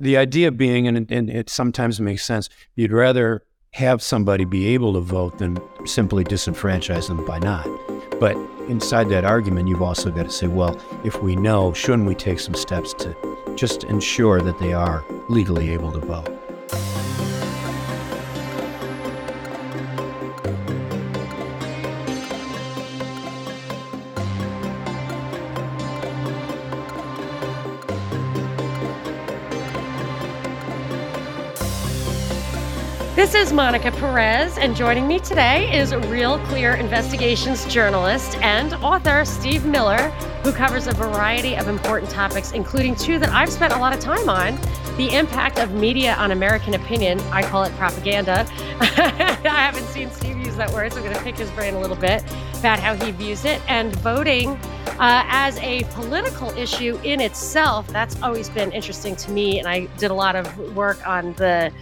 [0.00, 4.94] the idea being, and, and it sometimes makes sense, you'd rather have somebody be able
[4.94, 7.68] to vote than simply disenfranchise them by not.
[8.18, 8.36] But
[8.68, 12.40] inside that argument, you've also got to say, well, if we know, shouldn't we take
[12.40, 13.14] some steps to
[13.56, 16.37] just ensure that they are legally able to vote?
[33.18, 39.24] This is Monica Perez, and joining me today is Real Clear Investigations journalist and author
[39.24, 40.10] Steve Miller,
[40.44, 43.98] who covers a variety of important topics, including two that I've spent a lot of
[43.98, 44.54] time on
[44.96, 47.18] the impact of media on American opinion.
[47.32, 48.46] I call it propaganda.
[48.80, 51.80] I haven't seen Steve use that word, so I'm going to pick his brain a
[51.80, 52.22] little bit
[52.60, 54.50] about how he views it, and voting
[55.00, 57.88] uh, as a political issue in itself.
[57.88, 61.72] That's always been interesting to me, and I did a lot of work on the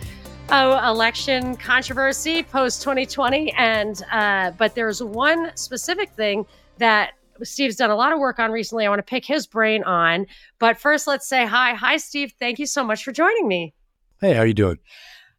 [0.50, 3.52] oh, election controversy post 2020.
[3.52, 6.46] And, uh, but there's one specific thing
[6.78, 7.12] that
[7.42, 8.86] Steve's done a lot of work on recently.
[8.86, 10.26] I want to pick his brain on.
[10.58, 11.74] But first, let's say hi.
[11.74, 12.32] Hi, Steve.
[12.38, 13.74] Thank you so much for joining me.
[14.20, 14.78] Hey, how you doing?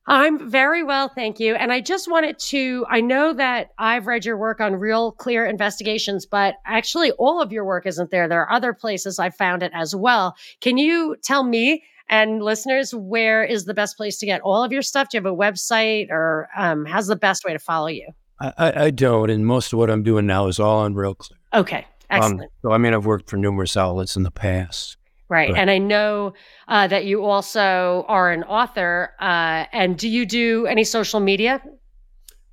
[0.09, 1.55] I'm very well, thank you.
[1.55, 5.45] And I just wanted to, I know that I've read your work on Real Clear
[5.45, 8.29] Investigations, but actually all of your work isn't there.
[8.29, 10.35] There are other places I found it as well.
[10.61, 14.71] Can you tell me and listeners, where is the best place to get all of
[14.71, 15.09] your stuff?
[15.09, 18.07] Do you have a website or um, how's the best way to follow you?
[18.39, 19.29] I, I, don't.
[19.29, 21.39] And most of what I'm doing now is all on Real Clear.
[21.53, 21.85] Okay.
[22.09, 22.41] Um, excellent.
[22.41, 24.97] Um, so, I mean, I've worked for numerous outlets in the past.
[25.27, 25.49] Right.
[25.49, 25.57] But.
[25.57, 26.33] And I know
[26.67, 29.13] uh, that you also are an author.
[29.19, 31.61] Uh, and do you do any social media?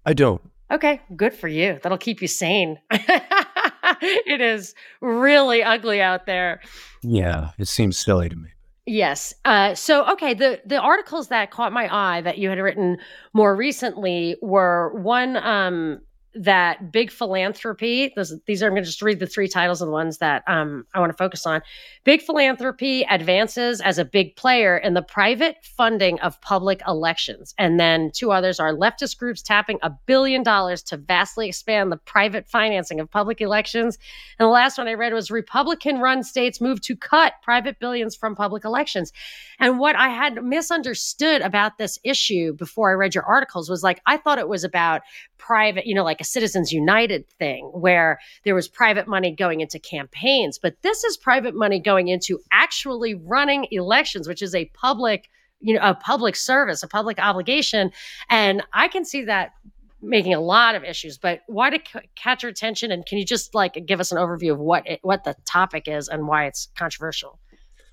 [0.06, 0.42] I don't.
[0.70, 1.00] Okay.
[1.14, 1.78] Good for you.
[1.82, 2.78] That'll keep you sane.
[2.90, 6.60] it is really ugly out there.
[7.02, 7.50] Yeah.
[7.58, 8.48] It seems silly to me.
[8.86, 9.32] Yes.
[9.46, 12.98] Uh, so, okay, the the articles that caught my eye that you had written
[13.32, 16.00] more recently were one um,
[16.34, 19.86] that big philanthropy those, these are i'm going to just read the three titles of
[19.86, 21.62] the ones that um, i want to focus on.
[22.04, 27.54] Big philanthropy advances as a big player in the private funding of public elections.
[27.58, 31.96] And then two others are leftist groups tapping a billion dollars to vastly expand the
[31.96, 33.98] private financing of public elections.
[34.38, 38.14] And the last one i read was republican run states move to cut private billions
[38.14, 39.12] from public elections.
[39.58, 44.00] And what i had misunderstood about this issue before i read your articles was like
[44.06, 45.02] i thought it was about
[45.44, 49.78] private, you know, like a Citizens United thing where there was private money going into
[49.78, 50.58] campaigns.
[50.58, 55.28] But this is private money going into actually running elections, which is a public,
[55.60, 57.92] you know, a public service, a public obligation.
[58.30, 59.52] And I can see that
[60.00, 63.24] making a lot of issues but why to c- catch your attention and can you
[63.24, 66.44] just like give us an overview of what it, what the topic is and why
[66.44, 67.40] it's controversial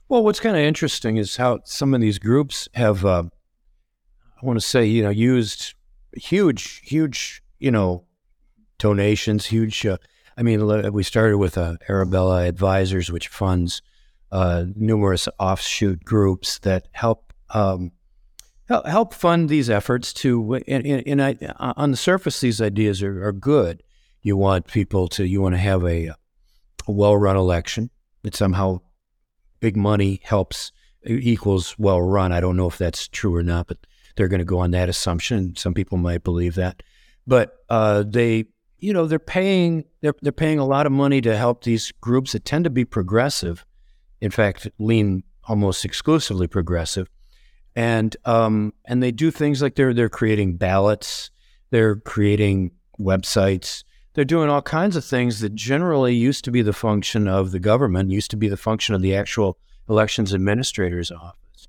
[0.10, 3.24] well what's kind of interesting is how some of these groups have uh,
[4.42, 5.74] i want to say you know used
[6.14, 8.06] huge, huge, you know,
[8.82, 9.86] donations, huge.
[9.86, 9.98] Uh,
[10.38, 13.82] I mean, we started with uh, Arabella Advisors, which funds
[14.32, 17.92] uh, numerous offshoot groups that help um,
[18.68, 20.14] help fund these efforts.
[20.14, 23.84] To and, and I, on the surface, these ideas are, are, good.
[24.22, 27.90] You want people to you want to have a, a well run election
[28.24, 28.80] that somehow
[29.60, 30.72] big money helps
[31.06, 32.32] equals well run.
[32.32, 33.78] I don't know if that's true or not, but
[34.16, 35.56] they're going to go on that assumption.
[35.56, 36.84] Some people might believe that,
[37.28, 38.46] but uh, they,
[38.82, 42.34] you know, they're paying they're they're paying a lot of money to help these groups
[42.34, 43.64] that tend to be progressive.
[44.20, 47.08] In fact, lean almost exclusively progressive,
[47.76, 51.30] and um, and they do things like they're they're creating ballots,
[51.70, 53.84] they're creating websites,
[54.14, 57.60] they're doing all kinds of things that generally used to be the function of the
[57.60, 59.58] government, used to be the function of the actual
[59.90, 61.68] elections administrator's office,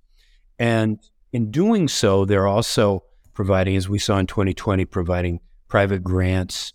[0.59, 0.99] and
[1.33, 6.73] in doing so, they're also providing, as we saw in 2020, providing private grants,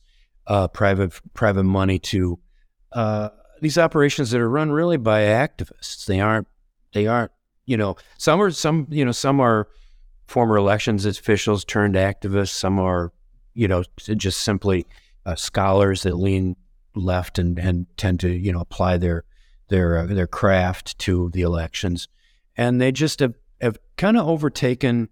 [0.48, 2.40] uh, private private money to
[2.94, 3.30] uh,
[3.62, 6.06] these operations that are run really by activists.
[6.06, 6.48] They aren't.
[6.94, 7.32] They aren't.
[7.66, 8.88] You know, some are some.
[8.90, 9.68] You know, some are
[10.28, 12.50] former elections officials turned activists.
[12.50, 13.12] Some are,
[13.54, 14.86] you know, just simply
[15.26, 16.56] uh, scholars that lean
[16.96, 19.26] left and and tend to you know apply their
[19.68, 22.08] their uh, their craft to the elections,
[22.56, 25.10] and they just have have kind of overtaken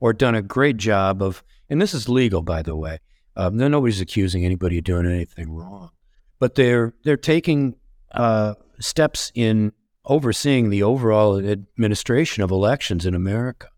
[0.00, 3.00] or done a great job of, and this is legal, by the way.
[3.38, 5.90] Um, nobody's accusing anybody of doing anything wrong,
[6.38, 7.76] but they're they're taking
[8.12, 9.72] uh, steps in
[10.04, 13.68] overseeing the overall administration of elections in America.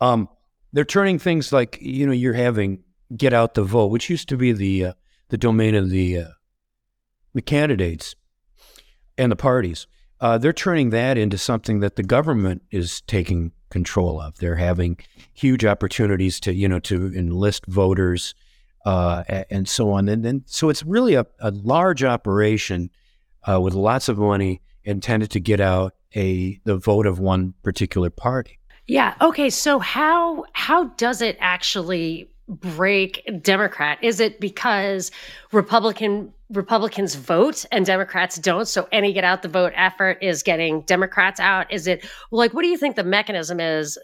[0.00, 0.28] Um,
[0.72, 2.82] they're turning things like you know you're having
[3.16, 4.92] get out the vote, which used to be the uh,
[5.28, 6.28] the domain of the uh,
[7.34, 8.16] the candidates
[9.18, 9.86] and the parties
[10.20, 14.38] uh, they're turning that into something that the government is taking control of.
[14.38, 14.98] They're having
[15.34, 18.34] huge opportunities to you know to enlist voters
[18.86, 20.08] uh, and so on.
[20.08, 22.88] And then so it's really a, a large operation
[23.42, 28.10] uh, with lots of money intended to get out a the vote of one particular
[28.10, 28.60] party.
[28.86, 29.14] Yeah.
[29.20, 29.50] Okay.
[29.50, 33.98] So how how does it actually break Democrat?
[34.02, 35.10] Is it because
[35.50, 38.68] Republican Republicans vote and Democrats don't?
[38.68, 41.72] So any get out the vote effort is getting Democrats out?
[41.72, 43.98] Is it like what do you think the mechanism is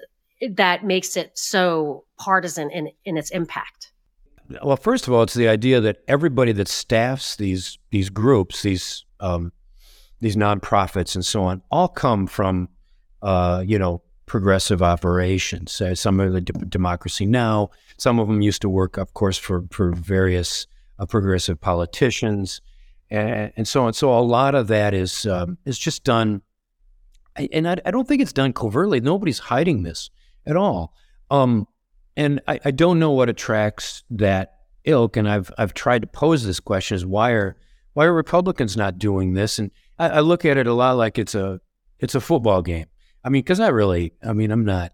[0.50, 3.91] that makes it so partisan in, in its impact?
[4.62, 9.04] Well, first of all, it's the idea that everybody that staffs these these groups, these
[9.20, 9.52] um,
[10.20, 12.68] these nonprofits and so on, all come from
[13.22, 14.02] uh, you know
[14.32, 15.78] progressive operations.
[15.78, 17.68] Uh, some of the Democracy Now,
[17.98, 20.66] some of them used to work, of course, for, for various
[20.98, 22.62] uh, progressive politicians
[23.10, 23.92] and, and, so on.
[23.92, 26.40] So a lot of that is, um, is just done.
[27.36, 29.00] And I, I, don't think it's done covertly.
[29.00, 30.08] Nobody's hiding this
[30.46, 30.94] at all.
[31.30, 31.68] Um,
[32.16, 35.16] and I, I don't know what attracts that ilk.
[35.16, 37.56] And I've, I've tried to pose this question is why are,
[37.94, 39.58] why are Republicans not doing this?
[39.58, 41.60] And I, I look at it a lot like it's a,
[41.98, 42.86] it's a football game
[43.24, 44.92] I mean, because I really, I mean, I'm not,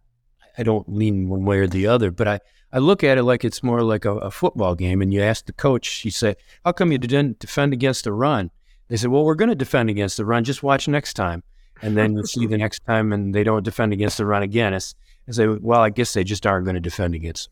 [0.57, 2.41] I don't lean one way or the other, but I,
[2.73, 5.01] I look at it like it's more like a, a football game.
[5.01, 8.51] And you ask the coach, she said, How come you didn't defend against the run?
[8.89, 10.45] They said, Well, we're going to defend against the run.
[10.45, 11.43] Just watch next time.
[11.81, 14.75] And then you see the next time and they don't defend against the run again.
[14.75, 14.95] It's,
[15.29, 17.51] I say, Well, I guess they just aren't going to defend against.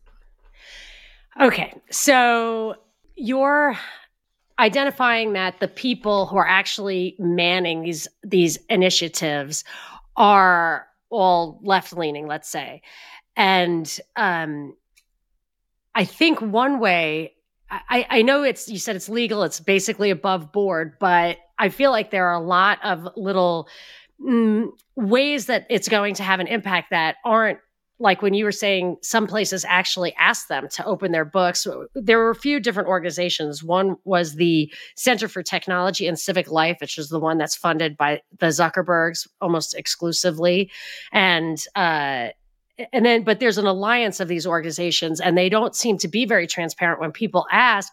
[1.39, 1.73] Okay.
[1.91, 2.75] So
[3.15, 3.77] you're
[4.59, 9.63] identifying that the people who are actually manning these these initiatives
[10.15, 12.81] are all left leaning, let's say.
[13.35, 14.75] And um,
[15.93, 17.33] I think one way,
[17.69, 21.91] I, I know it's, you said it's legal, it's basically above board, but I feel
[21.91, 23.67] like there are a lot of little
[24.23, 27.59] mm, ways that it's going to have an impact that aren't
[27.99, 31.65] like when you were saying some places actually asked them to open their books.
[31.95, 33.63] There were a few different organizations.
[33.63, 37.97] One was the center for technology and civic life which is the one that's funded
[37.97, 40.71] by the zuckerbergs almost exclusively.
[41.11, 42.29] And uh,
[42.93, 46.25] and then but there's an alliance of these organizations and they don't seem to be
[46.25, 47.91] very transparent when people ask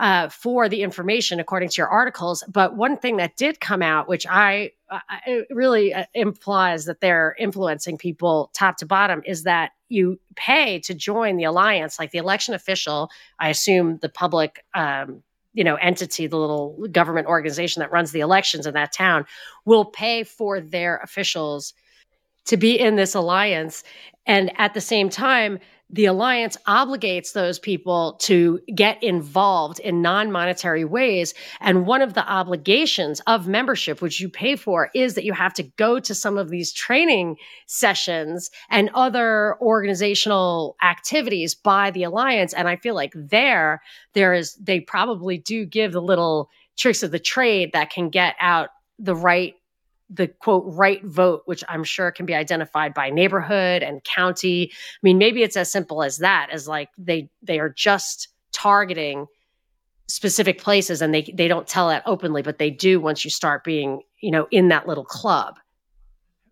[0.00, 2.42] uh, for the information according to your articles.
[2.48, 7.36] But one thing that did come out, which I, I really uh, implies that they're
[7.38, 12.18] influencing people top to bottom, is that you pay to join the alliance, like the
[12.18, 13.10] election official.
[13.38, 14.64] I assume the public.
[14.74, 19.26] Um, you know entity the little government organization that runs the elections in that town
[19.64, 21.74] will pay for their officials
[22.44, 23.82] to be in this alliance
[24.26, 25.58] and at the same time
[25.92, 31.34] the alliance obligates those people to get involved in non-monetary ways.
[31.60, 35.54] And one of the obligations of membership which you pay for is that you have
[35.54, 42.54] to go to some of these training sessions and other organizational activities by the alliance.
[42.54, 43.82] And i feel like there
[44.14, 48.34] there is they probably do give the little tricks of the trade that can get
[48.40, 49.54] out the right
[50.12, 54.70] the quote right vote, which I'm sure can be identified by neighborhood and county.
[54.72, 59.26] I mean, maybe it's as simple as that, as like they they are just targeting
[60.08, 63.62] specific places and they they don't tell that openly, but they do once you start
[63.62, 65.58] being, you know, in that little club.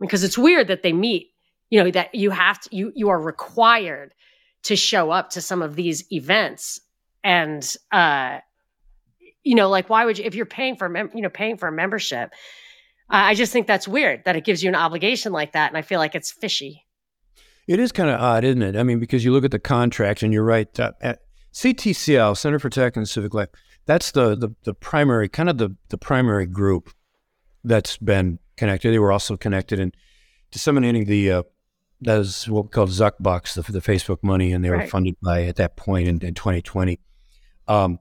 [0.01, 1.31] Because it's weird that they meet,
[1.71, 4.15] you know, that you have to you you are required
[4.63, 6.81] to show up to some of these events
[7.25, 8.39] and uh
[9.43, 11.69] you know like why would you if you're paying for mem- you know paying for
[11.69, 12.33] a membership
[13.11, 15.71] I just think that's weird that it gives you an obligation like that.
[15.71, 16.85] And I feel like it's fishy.
[17.67, 18.77] It is kind of odd, isn't it?
[18.77, 20.79] I mean, because you look at the contract and you're right.
[20.79, 21.21] Uh, at
[21.53, 23.49] CTCL, Center for Tech and Civic Life,
[23.87, 26.91] that's the, the, the primary, kind of the, the primary group
[27.65, 28.93] that's been connected.
[28.93, 29.93] They were also connected in
[30.51, 31.43] disseminating the, uh,
[32.03, 34.85] that is what we call Zuck Bucks, the, the Facebook money, and they right.
[34.85, 37.01] were funded by, at that point in, in 2020.
[37.67, 37.99] Um,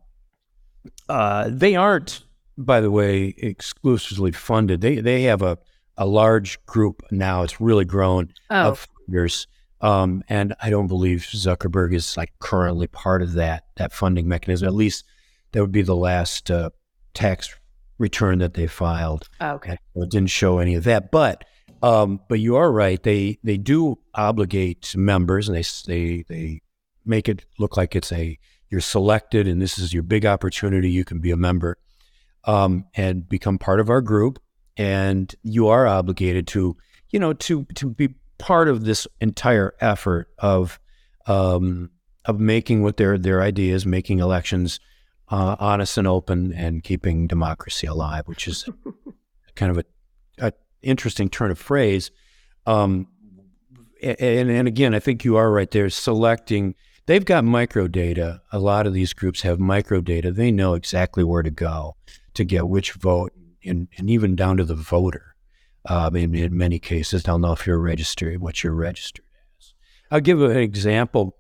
[1.09, 2.23] uh, they aren't
[2.57, 4.81] by the way, exclusively funded.
[4.81, 5.57] They they have a,
[5.97, 7.43] a large group now.
[7.43, 8.69] It's really grown oh.
[8.69, 9.47] of funders.
[9.79, 14.67] Um, and I don't believe Zuckerberg is like currently part of that that funding mechanism.
[14.67, 15.05] At least
[15.51, 16.71] that would be the last uh,
[17.13, 17.55] tax
[17.99, 19.29] return that they filed.
[19.39, 21.11] Oh, okay, so it didn't show any of that.
[21.11, 21.45] But
[21.83, 23.01] um, but you are right.
[23.01, 26.61] They they do obligate members, and they they they
[27.05, 30.89] make it look like it's a you're selected, and this is your big opportunity.
[30.89, 31.77] You can be a member
[32.47, 34.39] um, and become part of our group.
[34.77, 36.77] And you are obligated to,
[37.11, 40.79] you know, to to be part of this entire effort of
[41.27, 41.91] um,
[42.25, 44.79] of making what their their ideas, making elections
[45.29, 48.69] uh, honest and open, and keeping democracy alive, which is
[49.55, 52.11] kind of a, a interesting turn of phrase.
[52.65, 53.07] Um,
[54.01, 55.89] and, and again, I think you are right there.
[55.89, 56.75] Selecting,
[57.07, 58.41] they've got micro data.
[58.51, 60.31] A lot of these groups have micro data.
[60.31, 61.95] They know exactly where to go
[62.37, 65.35] to get which vote, and, and even down to the voter.
[65.85, 69.25] Um, in, in many cases, they'll know if you're registered, what you're registered
[69.59, 69.73] as.
[70.11, 71.37] I'll give an example.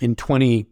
[0.00, 0.66] In 20,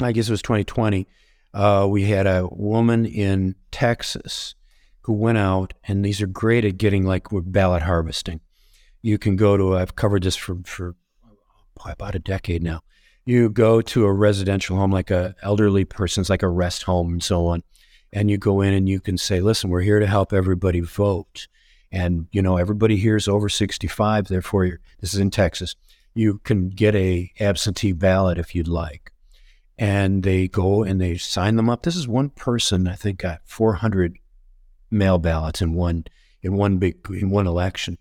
[0.00, 1.06] I guess it was 2020,
[1.54, 4.54] uh, we had a woman in Texas
[5.02, 8.40] who went out, and these are great at getting like ballot harvesting.
[9.02, 10.96] You can go to, I've covered this for, for
[11.84, 12.82] about a decade now.
[13.24, 17.22] You go to a residential home, like a elderly person's, like a rest home and
[17.22, 17.62] so on,
[18.12, 21.48] and you go in and you can say, listen, we're here to help everybody vote.
[21.92, 25.76] And, you know, everybody here is over 65, therefore, this is in Texas.
[26.14, 29.12] You can get a absentee ballot if you'd like.
[29.78, 31.82] And they go and they sign them up.
[31.82, 34.18] This is one person, I think, got 400
[34.90, 36.06] mail ballots in one
[36.42, 37.98] in one big in one election,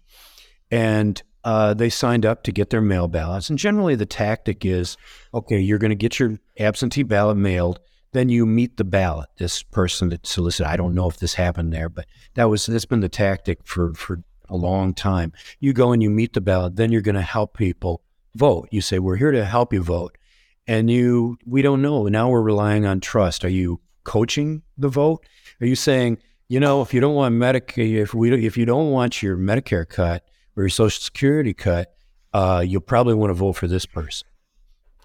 [0.71, 3.49] and uh, they signed up to get their mail ballots.
[3.49, 4.97] And generally, the tactic is,
[5.33, 7.79] okay, you're going to get your absentee ballot mailed.
[8.15, 9.27] Then you meet the ballot.
[9.37, 10.71] This person that solicited.
[10.71, 12.05] I don't know if this happened there, but
[12.35, 15.33] that was that's been the tactic for for a long time.
[15.59, 16.77] You go and you meet the ballot.
[16.77, 18.03] Then you're going to help people
[18.33, 18.69] vote.
[18.71, 20.17] You say, we're here to help you vote.
[20.65, 22.07] And you, we don't know.
[22.07, 23.43] Now we're relying on trust.
[23.43, 25.25] Are you coaching the vote?
[25.59, 28.91] Are you saying, you know, if you don't want Medicare, if we, if you don't
[28.91, 30.23] want your Medicare cut
[30.55, 31.93] or your Social Security cut,
[32.33, 34.25] uh, you'll probably want to vote for this person.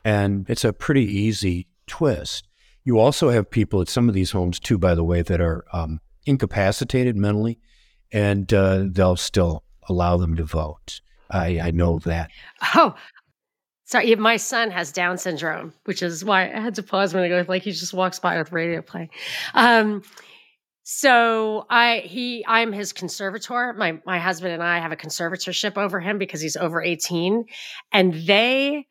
[0.04, 2.46] And it's a pretty easy twist.
[2.84, 5.64] You also have people at some of these homes too, by the way, that are
[5.72, 7.58] um, incapacitated mentally,
[8.12, 11.00] and uh, they'll still allow them to vote.
[11.30, 12.30] I, I know that.
[12.74, 12.94] Oh,
[13.84, 14.14] sorry.
[14.16, 17.44] My son has Down syndrome, which is why I had to pause when I go.
[17.46, 19.10] Like he just walks by with radio playing.
[19.54, 20.02] Um,
[20.82, 23.72] so I he I'm his conservator.
[23.74, 27.44] My my husband and I have a conservatorship over him because he's over 18
[27.92, 28.86] and they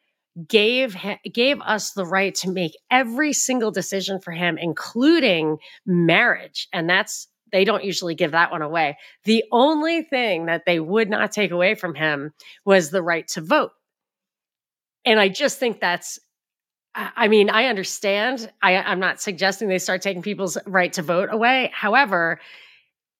[0.47, 0.95] gave
[1.33, 7.27] gave us the right to make every single decision for him including marriage and that's
[7.51, 8.97] they don't usually give that one away.
[9.23, 12.31] The only thing that they would not take away from him
[12.65, 13.71] was the right to vote.
[15.05, 16.19] And I just think that's
[16.95, 18.51] I mean, I understand.
[18.63, 21.69] I, I'm not suggesting they start taking people's right to vote away.
[21.71, 22.39] However,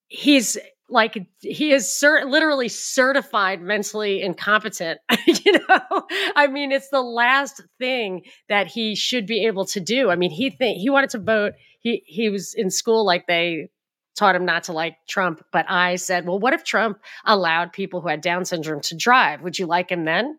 [0.08, 0.58] he's
[0.90, 6.06] like he is cert- literally certified mentally incompetent you know?
[6.36, 10.10] I mean it's the last thing that he should be able to do.
[10.10, 13.68] I mean he think he wanted to vote he he was in school like they
[14.16, 18.00] taught him not to like trump but i said well what if trump allowed people
[18.00, 19.40] who had down syndrome to drive?
[19.42, 20.38] Would you like him then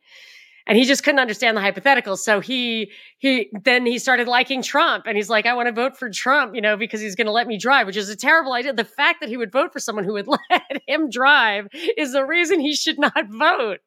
[0.67, 5.05] and he just couldn't understand the hypothetical so he he then he started liking trump
[5.07, 7.31] and he's like i want to vote for trump you know because he's going to
[7.31, 9.79] let me drive which is a terrible idea the fact that he would vote for
[9.79, 13.79] someone who would let him drive is the reason he should not vote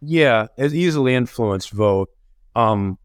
[0.00, 2.08] yeah it's easily influenced vote
[2.54, 2.98] um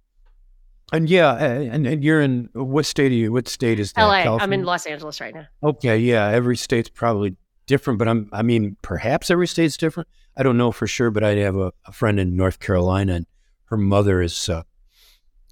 [0.92, 3.32] and yeah, and, and you're in what state are you?
[3.32, 4.04] What state is that?
[4.04, 4.24] LA.
[4.24, 4.44] California?
[4.44, 5.46] I'm in Los Angeles right now.
[5.64, 7.36] Okay, yeah, every state's probably
[7.68, 10.10] different, but I'm I mean, perhaps every state's different.
[10.40, 13.26] I don't know for sure, but I have a, a friend in North Carolina, and
[13.66, 14.64] her mother is uh,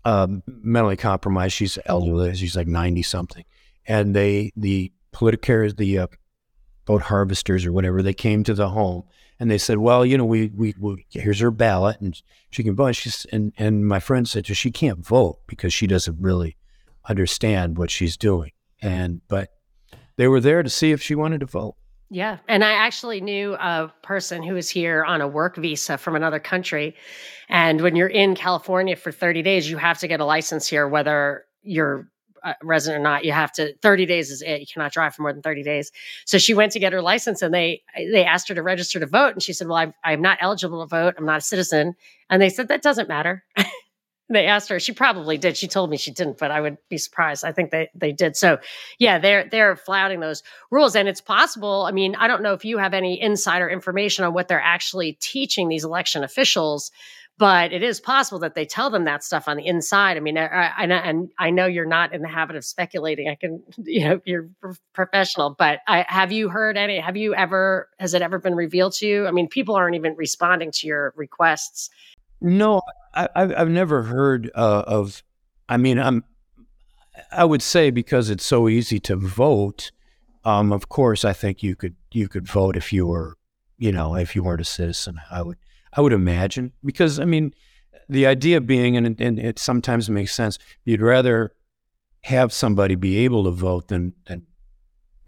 [0.05, 1.53] um, mentally compromised.
[1.53, 3.43] She's elderly; she's like ninety something,
[3.85, 6.07] and they the politicars, the uh,
[6.87, 9.03] vote harvesters or whatever, they came to the home
[9.39, 12.75] and they said, "Well, you know, we we, we here's her ballot, and she can
[12.75, 16.57] vote." She's and and my friend said, "She can't vote because she doesn't really
[17.07, 18.51] understand what she's doing."
[18.81, 19.49] And but
[20.15, 21.75] they were there to see if she wanted to vote.
[22.09, 22.37] Yeah.
[22.47, 26.39] And I actually knew a person who was here on a work visa from another
[26.39, 26.95] country.
[27.49, 30.87] And when you're in California for 30 days, you have to get a license here,
[30.87, 32.09] whether you're
[32.43, 33.25] a resident or not.
[33.25, 34.61] You have to 30 days is it.
[34.61, 35.91] You cannot drive for more than 30 days.
[36.25, 39.05] So she went to get her license and they they asked her to register to
[39.05, 39.33] vote.
[39.33, 41.15] And she said, Well, I'm, I'm not eligible to vote.
[41.17, 41.95] I'm not a citizen.
[42.29, 43.43] And they said, That doesn't matter.
[44.29, 45.57] they asked her she probably did.
[45.57, 47.45] She told me she didn't but i would be surprised.
[47.45, 48.35] I think they they did.
[48.35, 48.59] So
[48.99, 50.95] yeah they're they're flouting those rules.
[50.95, 54.33] And it's possible i mean i don't know if you have any insider information on
[54.33, 56.91] what they're actually teaching these election officials
[57.39, 60.17] but it is possible that they tell them that stuff on the inside.
[60.17, 63.29] I mean I, I, and i know you're not in the habit of speculating.
[63.29, 64.49] I can you know you're
[64.93, 68.93] professional but I, have you heard any have you ever has it ever been revealed
[68.93, 69.27] to you?
[69.27, 71.89] I mean people aren't even responding to your requests
[72.41, 72.81] no,
[73.13, 75.23] I, I've never heard uh, of.
[75.69, 76.23] I mean, I'm.
[77.31, 79.91] I would say because it's so easy to vote.
[80.45, 83.37] Um, of course, I think you could you could vote if you were,
[83.77, 85.19] you know, if you weren't a citizen.
[85.31, 85.57] I would
[85.93, 87.53] I would imagine because I mean,
[88.07, 90.57] the idea being, and, and it sometimes makes sense.
[90.85, 91.53] You'd rather
[92.21, 94.45] have somebody be able to vote than than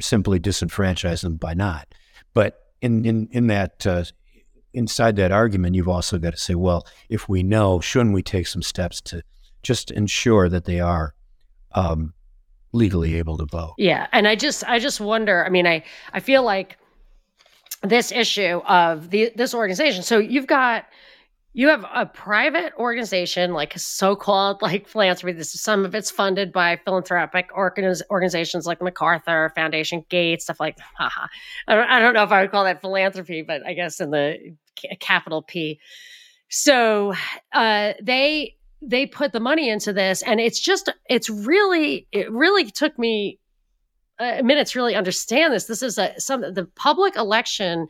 [0.02, 1.94] simply disenfranchise them by not.
[2.34, 4.06] But in in in that uh,
[4.74, 8.48] inside that argument, you've also got to say, well, if we know, shouldn't we take
[8.48, 9.24] some steps to
[9.64, 11.14] just ensure that they are
[11.74, 12.14] um,
[12.72, 13.74] legally able to vote?
[13.78, 15.46] Yeah, and I just I just wonder.
[15.46, 15.84] I mean, I
[16.14, 16.78] I feel like
[17.82, 20.04] this issue of the this organization.
[20.04, 20.86] So you've got
[21.60, 25.34] you have a private organization like so-called like philanthropy.
[25.34, 30.62] This is some of it's funded by philanthropic organiz- organizations like macarthur foundation gates stuff
[30.62, 31.28] like haha
[31.68, 34.12] I don't, I don't know if i would call that philanthropy but i guess in
[34.12, 34.56] the
[35.02, 35.82] capital p.
[36.50, 37.14] So
[37.52, 42.72] uh, they they put the money into this and it's just it's really it really
[42.72, 43.38] took me
[44.18, 45.66] a minute to really understand this.
[45.66, 47.88] This is a some the public election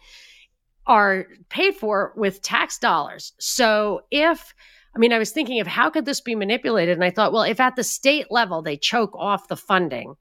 [0.90, 3.32] are paid for with tax dollars.
[3.40, 4.54] So if
[4.96, 6.96] I mean, I was thinking of how could this be manipulated?
[6.96, 10.16] And I thought, well, if at the state level they choke off the funding,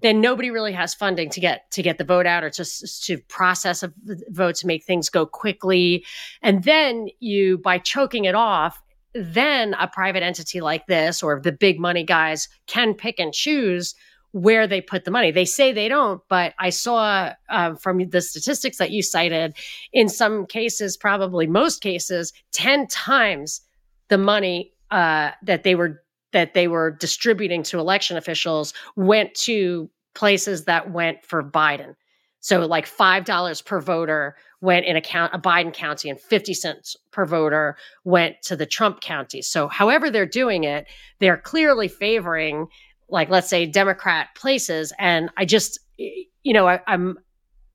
[0.00, 3.18] then nobody really has funding to get to get the vote out or just to
[3.28, 3.92] process a
[4.28, 6.04] vote to make things go quickly.
[6.40, 8.80] And then you, by choking it off,
[9.12, 13.94] then a private entity like this or the big money guys can pick and choose
[14.32, 15.30] where they put the money.
[15.30, 19.56] They say they don't, but I saw uh, from the statistics that you cited,
[19.92, 23.62] in some cases, probably most cases, ten times
[24.08, 26.02] the money uh, that they were
[26.32, 31.94] that they were distributing to election officials went to places that went for Biden.
[32.40, 36.54] So, like five dollars per voter went in a count a Biden county, and fifty
[36.54, 39.42] cents per voter went to the Trump county.
[39.42, 40.86] So, however they're doing it,
[41.18, 42.68] they're clearly favoring
[43.08, 47.18] like let's say democrat places and i just you know I, i'm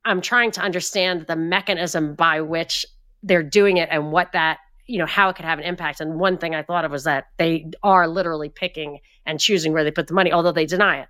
[0.05, 2.85] i'm trying to understand the mechanism by which
[3.23, 4.59] they're doing it and what that
[4.91, 6.01] you know how it could have an impact.
[6.01, 9.83] And one thing i thought of was that they are literally picking and choosing where
[9.83, 11.07] they put the money although they deny it.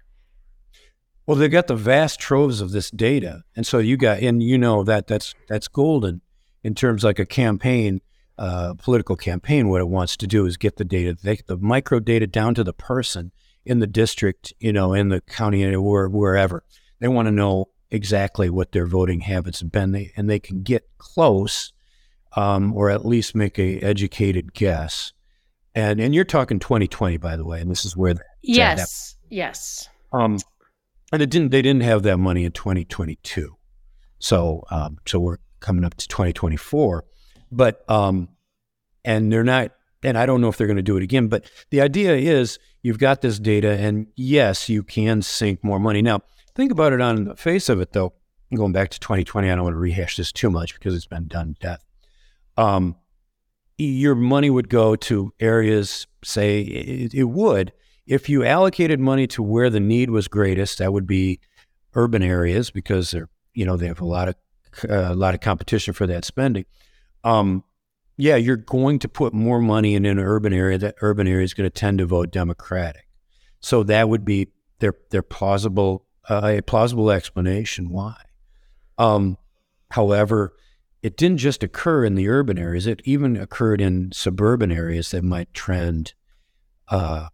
[1.26, 3.44] Well they've got the vast troves of this data.
[3.56, 6.22] And so you got and you know that that's that's golden
[6.64, 8.02] in terms like a campaign
[8.38, 9.70] uh, political campaign.
[9.70, 12.64] What it wants to do is get the data they, the micro data down to
[12.64, 13.32] the person
[13.66, 16.64] in the district, you know, in the county or wherever.
[17.00, 20.64] They want to know exactly what their voting habits have been, they, and they can
[20.64, 21.74] get close,
[22.36, 25.14] um, or at least make a educated guess.
[25.74, 29.88] And and you're talking 2020, by the way, and this is where that, yes, yes.
[30.12, 30.38] Um,
[31.14, 31.52] and it didn't.
[31.52, 33.56] They didn't have that money in 2022,
[34.20, 37.06] so um, so we're coming up to 2024,
[37.54, 38.28] but um,
[39.06, 39.72] and they're not
[40.04, 42.60] and I don't know if they're going to do it again, but the idea is
[42.82, 46.02] you've got this data, and yes, you can sink more money.
[46.02, 46.22] Now,
[46.56, 48.14] think about it on the face of it, though.
[48.54, 51.28] Going back to 2020, I don't want to rehash this too much because it's been
[51.28, 51.86] done to death.
[52.58, 52.98] Um,
[53.78, 57.72] your money would go to areas, say, it, it would.
[58.06, 61.40] If you allocated money to where the need was greatest, that would be
[61.94, 64.36] urban areas because they're, you know, they have a lot of
[64.90, 66.66] uh, a lot of competition for that spending.
[67.24, 67.64] Um,
[68.18, 70.78] yeah, you're going to put more money in an urban area.
[70.78, 73.08] That urban area is going to tend to vote Democratic.
[73.60, 78.16] So that would be their their plausible uh, a plausible explanation why.
[78.98, 79.38] Um,
[79.92, 80.54] however,
[81.02, 85.24] it didn't just occur in the urban areas; it even occurred in suburban areas that
[85.24, 86.14] might trend
[86.90, 87.30] uh,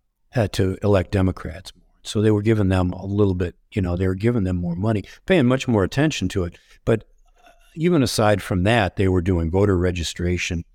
[0.52, 1.84] to elect Democrats more.
[2.04, 4.76] So they were giving them a little bit, you know, they were giving them more
[4.76, 6.58] money, paying much more attention to it.
[6.86, 7.04] But uh,
[7.78, 10.66] even aside from that, they were doing voter registration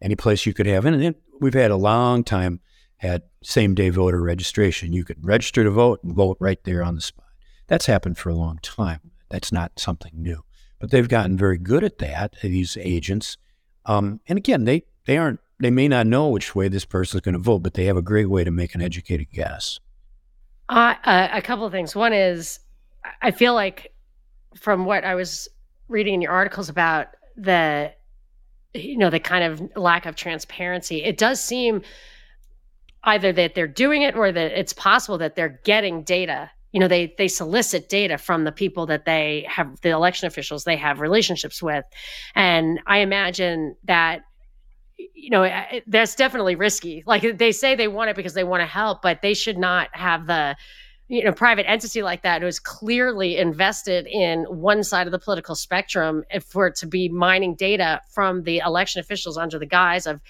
[0.00, 0.84] any place you could have.
[0.84, 2.60] And we've had a long time
[2.98, 4.92] had same day voter registration.
[4.92, 7.26] You could register to vote and vote right there on the spot.
[7.66, 9.12] That's happened for a long time.
[9.28, 10.44] That's not something new.
[10.78, 13.36] But they've gotten very good at that, these agents.
[13.86, 17.20] Um, and again, they, they aren't they may not know which way this person is
[17.20, 19.80] going to vote, but they have a great way to make an educated guess.
[20.68, 21.96] Uh, uh, a couple of things.
[21.96, 22.60] One is,
[23.22, 23.92] I feel like
[24.54, 25.48] from what I was
[25.88, 27.92] reading in your articles about the
[28.74, 31.82] you know the kind of lack of transparency it does seem
[33.04, 36.50] either that they're doing it or that it's possible that they're getting data.
[36.72, 40.64] You know they they solicit data from the people that they have the election officials
[40.64, 41.84] they have relationships with.
[42.34, 44.20] And i imagine that
[44.96, 45.48] you know
[45.86, 47.02] that's definitely risky.
[47.06, 49.88] Like they say they want it because they want to help but they should not
[49.92, 50.56] have the
[51.08, 55.18] you know private entity like that who is clearly invested in one side of the
[55.18, 60.06] political spectrum for it to be mining data from the election officials under the guise
[60.06, 60.20] of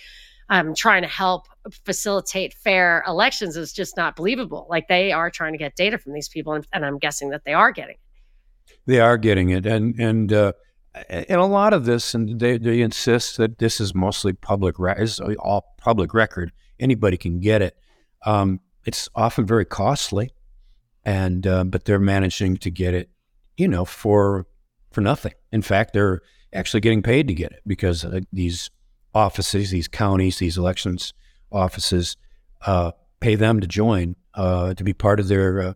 [0.51, 1.47] um, trying to help
[1.85, 4.67] facilitate fair elections is just not believable.
[4.71, 7.45] Like they are trying to get data from these people and, and i'm guessing that
[7.45, 8.81] they are getting it.
[8.87, 10.53] They are getting it and and uh,
[11.11, 15.21] and a lot of this and they, they insist that this is mostly public is
[15.39, 16.53] all public record.
[16.81, 17.77] Anybody can get it.
[18.25, 20.31] Um, it's often very costly
[21.09, 23.09] and uh, but they're managing to get it,
[23.57, 24.47] you know, for
[24.91, 25.33] for nothing.
[25.51, 26.21] In fact, they're
[26.53, 28.69] actually getting paid to get it because uh, these
[29.15, 31.15] offices, these counties, these elections
[31.51, 32.19] offices
[32.67, 35.75] uh, pay them to join uh, to be part of their uh,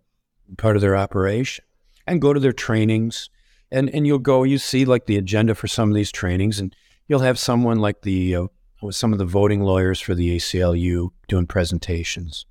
[0.58, 1.64] part of their operation
[2.06, 3.30] and go to their trainings.
[3.70, 6.76] And and you'll go, you see like the agenda for some of these trainings, and
[7.08, 8.46] you'll have someone like the uh,
[8.90, 12.44] some of the voting lawyers for the ACLU doing presentations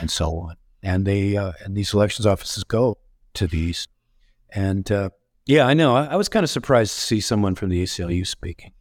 [0.00, 0.56] and so on.
[0.82, 2.98] And they uh, and these elections offices go
[3.34, 3.88] to these,
[4.50, 5.10] and uh,
[5.46, 5.96] yeah, I know.
[5.96, 8.72] I, I was kind of surprised to see someone from the ACLU speaking.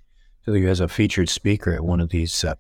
[0.45, 2.55] So he has a featured speaker at one of these uh,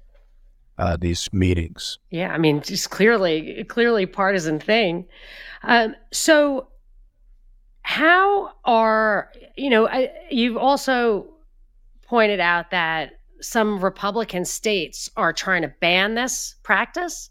[0.77, 1.99] uh, these meetings.
[2.09, 5.05] Yeah, I mean, just clearly, clearly partisan thing.
[5.63, 6.67] Um, so,
[7.83, 9.87] how are you know?
[9.87, 11.27] I, you've also
[12.07, 17.29] pointed out that some Republican states are trying to ban this practice.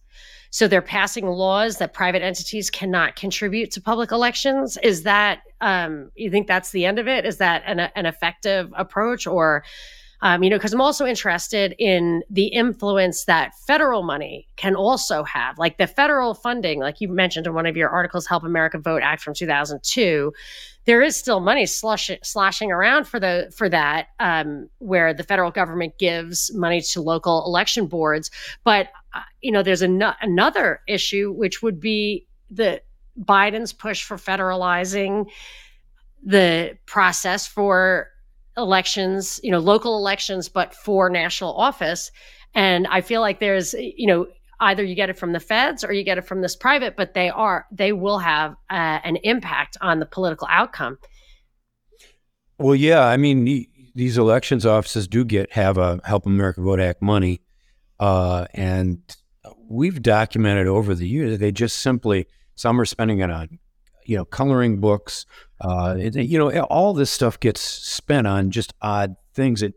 [0.54, 4.78] So they're passing laws that private entities cannot contribute to public elections.
[4.84, 7.24] Is that um, you think that's the end of it?
[7.24, 9.64] Is that an, an effective approach, or
[10.20, 15.24] um, you know, because I'm also interested in the influence that federal money can also
[15.24, 18.78] have, like the federal funding, like you mentioned in one of your articles, Help America
[18.78, 20.32] Vote Act from 2002.
[20.86, 22.10] There is still money slush,
[22.70, 27.86] around for the for that, um, where the federal government gives money to local election
[27.86, 28.30] boards.
[28.64, 32.82] But uh, you know, there's an- another issue, which would be the
[33.18, 35.26] Biden's push for federalizing
[36.24, 38.08] the process for
[38.56, 42.10] elections, you know, local elections, but for national office.
[42.54, 44.26] And I feel like there's, you know,
[44.64, 47.14] either you get it from the feds or you get it from this private, but
[47.14, 50.98] they are, they will have uh, an impact on the political outcome.
[52.58, 53.06] Well, yeah.
[53.06, 57.40] I mean, these elections offices do get, have a Help America Vote Act money.
[58.00, 59.00] Uh, and
[59.68, 63.58] we've documented over the years, they just simply, some are spending it on
[64.04, 65.26] you know, coloring books.
[65.60, 69.62] Uh, it, you know, all this stuff gets spent on just odd things.
[69.62, 69.74] It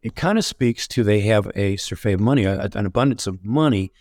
[0.00, 3.92] it kind of speaks to they have a surfeit of money, an abundance of money,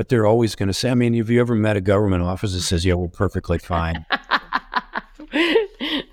[0.00, 0.88] but they're always going to say.
[0.88, 4.06] I mean, have you ever met a government office that says, "Yeah, we're perfectly fine"?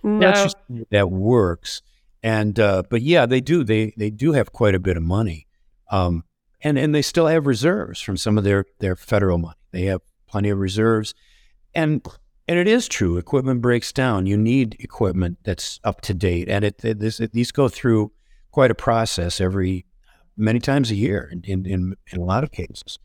[0.04, 0.20] no.
[0.20, 0.58] That's just
[0.92, 1.82] that works.
[2.22, 3.64] And uh, but yeah, they do.
[3.64, 5.48] They they do have quite a bit of money,
[5.90, 6.26] um,
[6.60, 9.56] and and they still have reserves from some of their their federal money.
[9.72, 11.14] They have plenty of reserves,
[11.74, 12.06] and
[12.46, 13.16] and it is true.
[13.16, 14.26] Equipment breaks down.
[14.26, 18.12] You need equipment that's up to date, and it, it, this, it these go through
[18.52, 19.86] quite a process every
[20.36, 23.00] many times a year in, in, in a lot of cases.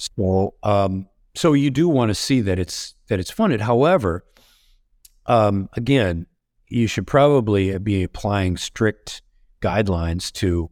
[0.00, 3.60] So um, so you do want to see that it's that it's funded.
[3.60, 4.24] However,
[5.26, 6.26] um, again,
[6.68, 9.22] you should probably be applying strict
[9.60, 10.70] guidelines to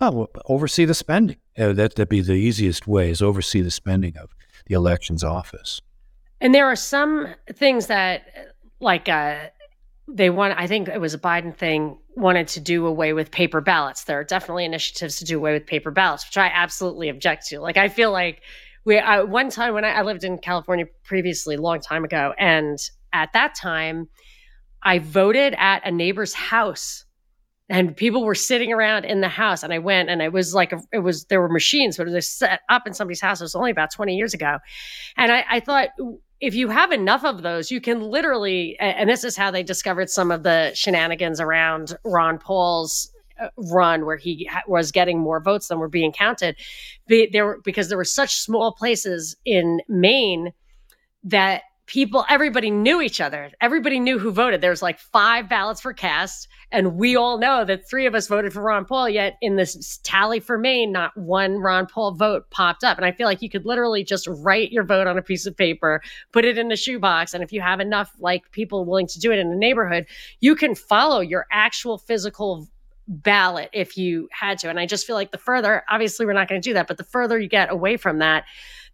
[0.00, 1.38] well, oversee the spending.
[1.58, 4.30] Uh, that that'd be the easiest way is oversee the spending of
[4.66, 5.80] the elections office.
[6.40, 9.48] And there are some things that, like, uh,
[10.06, 13.60] they want, I think it was a Biden thing, wanted to do away with paper
[13.60, 14.04] ballots.
[14.04, 17.60] There are definitely initiatives to do away with paper ballots, which I absolutely object to.
[17.60, 18.42] Like, I feel like
[18.88, 22.78] we, I, one time when I, I lived in California previously, long time ago, and
[23.12, 24.08] at that time,
[24.82, 27.04] I voted at a neighbor's house
[27.68, 30.72] and people were sitting around in the house and i went and it was like
[30.72, 33.42] a, it was there were machines but was set up in somebody's house.
[33.42, 34.56] It was only about 20 years ago.
[35.18, 35.90] And I, I thought
[36.40, 40.08] if you have enough of those, you can literally, and this is how they discovered
[40.08, 43.12] some of the shenanigans around Ron Paul's
[43.56, 46.56] run where he was getting more votes than were being counted.
[47.08, 50.52] There were, because there were such small places in Maine
[51.24, 53.50] that people, everybody knew each other.
[53.62, 54.60] Everybody knew who voted.
[54.60, 58.28] There was like five ballots for cast, and we all know that three of us
[58.28, 59.08] voted for Ron Paul.
[59.08, 62.98] Yet in this tally for Maine, not one Ron Paul vote popped up.
[62.98, 65.56] And I feel like you could literally just write your vote on a piece of
[65.56, 69.18] paper, put it in a shoebox, and if you have enough like people willing to
[69.18, 70.06] do it in a neighborhood,
[70.40, 72.68] you can follow your actual physical
[73.08, 74.68] ballot if you had to.
[74.68, 76.98] And I just feel like the further, obviously, we're not going to do that, but
[76.98, 78.44] the further you get away from that,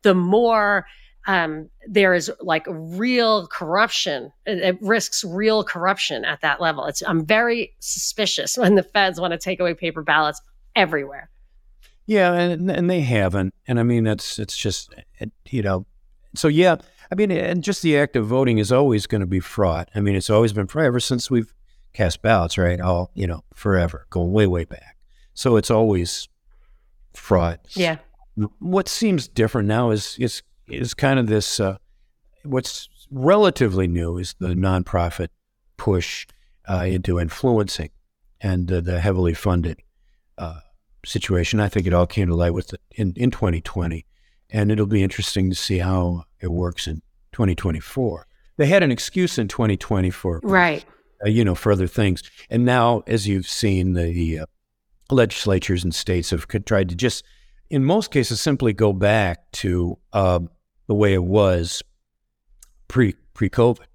[0.03, 0.87] the more
[1.27, 4.33] um, there is like real corruption.
[4.47, 6.85] It, it, risks real corruption at that level.
[6.87, 10.41] It's I'm very suspicious when the feds want to take away paper ballots
[10.77, 11.31] everywhere.
[12.07, 13.55] Yeah, and and they haven't.
[13.67, 14.95] And I mean, it's it's just
[15.49, 15.87] you know,
[16.35, 16.77] so yeah.
[17.11, 19.89] I mean, and just the act of voting is always going to be fraught.
[19.95, 21.55] I mean, it's always been fraught ever since we've
[21.95, 22.81] cast ballots, right?
[22.81, 24.97] All you know, forever, going way way back.
[25.33, 26.29] So it's always
[27.15, 27.61] fraught.
[27.71, 27.99] Yeah.
[28.59, 31.79] What seems different now is is is kind of this uh,
[32.45, 35.29] what's relatively new is the nonprofit
[35.77, 36.27] push
[36.69, 37.91] uh, into influencing
[38.41, 39.79] and uh, the heavily funded
[40.37, 40.61] uh,
[41.05, 41.61] situation.
[41.61, 44.05] I think it all came to light with the, in in 2020,
[44.51, 47.03] and it'll be interesting to see how it works in
[47.33, 48.27] 2024.
[48.57, 50.85] They had an excuse in 2020 for right
[51.25, 52.23] uh, you know, for other things.
[52.51, 54.47] And now, as you've seen, the uh,
[55.11, 57.25] legislatures and states have tried to just,
[57.71, 60.41] in most cases, simply go back to uh,
[60.87, 61.83] the way it was
[62.89, 63.87] pre pre COVID,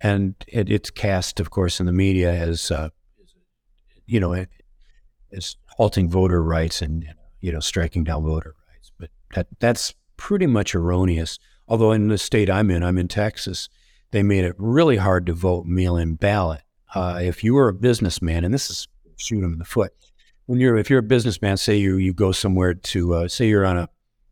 [0.00, 2.88] and it, it's cast, of course, in the media as uh,
[4.06, 4.46] you know,
[5.32, 7.06] as halting voter rights and
[7.40, 8.92] you know striking down voter rights.
[8.98, 11.38] But that that's pretty much erroneous.
[11.68, 13.68] Although in the state I'm in, I'm in Texas,
[14.12, 16.62] they made it really hard to vote mail-in ballot.
[16.94, 19.92] Uh, if you were a businessman, and this is shoot them in the foot,
[20.46, 23.66] when you're if you're a businessman, say you you go somewhere to uh, say you're
[23.66, 23.88] on a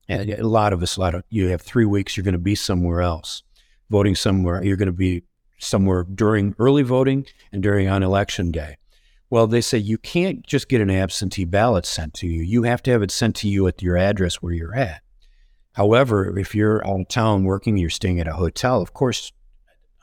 [0.09, 2.55] a lot of us, a lot of you have three weeks, you're going to be
[2.55, 3.43] somewhere else,
[3.91, 4.63] voting somewhere.
[4.65, 5.23] You're going to be
[5.59, 8.77] somewhere during early voting and during on election day.
[9.29, 12.43] Well, they say you can't just get an absentee ballot sent to you.
[12.43, 15.03] You have to have it sent to you at your address where you're at.
[15.75, 19.31] However, if you're out of town working, you're staying at a hotel, of course,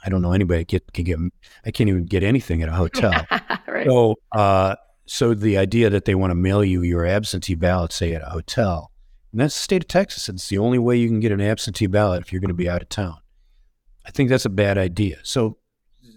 [0.08, 1.20] I don't know anybody get, can get,
[1.66, 3.12] I can't even get anything at a hotel.
[3.68, 3.86] right.
[3.86, 8.14] So, uh, so the idea that they want to mail you your absentee ballot, say
[8.14, 8.90] at a hotel,
[9.34, 10.30] and that's the state of Texas.
[10.30, 12.70] It's the only way you can get an absentee ballot if you're going to be
[12.70, 13.18] out of town.
[14.06, 15.18] I think that's a bad idea.
[15.24, 15.58] So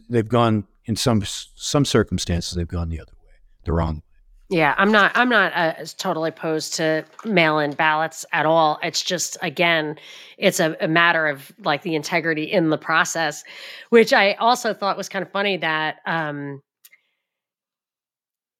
[0.08, 3.32] they've gone in some some circumstances they've gone the other way,
[3.64, 4.02] the wrong way.
[4.50, 5.12] Yeah, I'm not.
[5.14, 8.80] I'm not uh, totally opposed to mail-in ballots at all.
[8.82, 9.96] It's just again,
[10.38, 13.44] it's a, a, matter of like the integrity in the process,
[13.90, 16.62] which I also thought was kind of funny that um,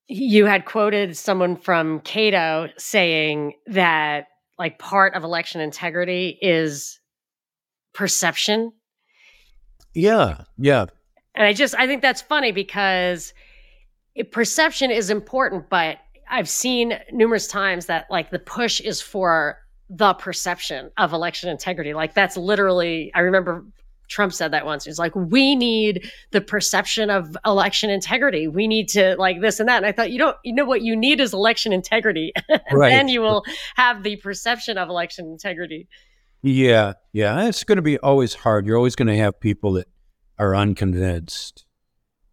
[0.06, 4.28] you had quoted someone from Cato saying that
[4.60, 7.00] like part of election integrity is
[7.94, 8.70] perception.
[9.92, 10.86] Yeah, yeah.
[11.34, 13.34] And I just I think that's funny because
[14.24, 20.14] perception is important, but I've seen numerous times that like the push is for the
[20.14, 21.94] perception of election integrity.
[21.94, 23.64] Like that's literally I remember
[24.10, 24.84] Trump said that once.
[24.84, 28.48] He's like, we need the perception of election integrity.
[28.48, 29.78] We need to like this and that.
[29.78, 32.32] And I thought, you don't, you know what you need is election integrity.
[32.48, 32.90] and right.
[32.90, 33.44] then you will
[33.76, 35.88] have the perception of election integrity.
[36.42, 36.94] Yeah.
[37.12, 37.46] Yeah.
[37.46, 38.66] It's going to be always hard.
[38.66, 39.86] You're always going to have people that
[40.38, 41.64] are unconvinced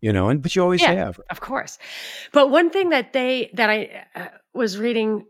[0.01, 1.19] you know and but you always yeah, have.
[1.29, 1.77] of course.
[2.31, 5.25] But one thing that they that i uh, was reading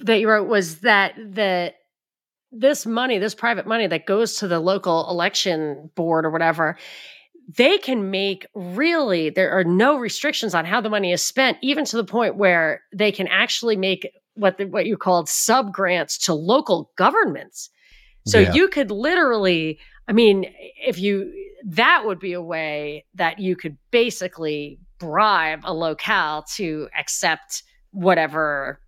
[0.00, 1.74] that you wrote was that the
[2.52, 6.76] this money this private money that goes to the local election board or whatever
[7.56, 11.84] they can make really there are no restrictions on how the money is spent even
[11.84, 16.16] to the point where they can actually make what the, what you called sub grants
[16.18, 17.70] to local governments.
[18.26, 18.52] So yeah.
[18.52, 20.52] you could literally i mean
[20.86, 21.32] if you
[21.64, 28.80] that would be a way that you could basically bribe a locale to accept whatever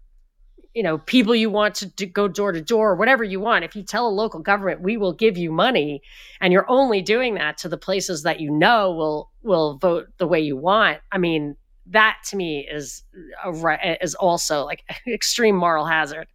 [0.74, 3.64] you know people you want to, go door to door or whatever you want.
[3.64, 6.00] If you tell a local government we will give you money
[6.40, 10.26] and you're only doing that to the places that you know will will vote the
[10.26, 11.56] way you want i mean
[11.86, 13.02] that to me is
[13.44, 16.26] a, is also like extreme moral hazard.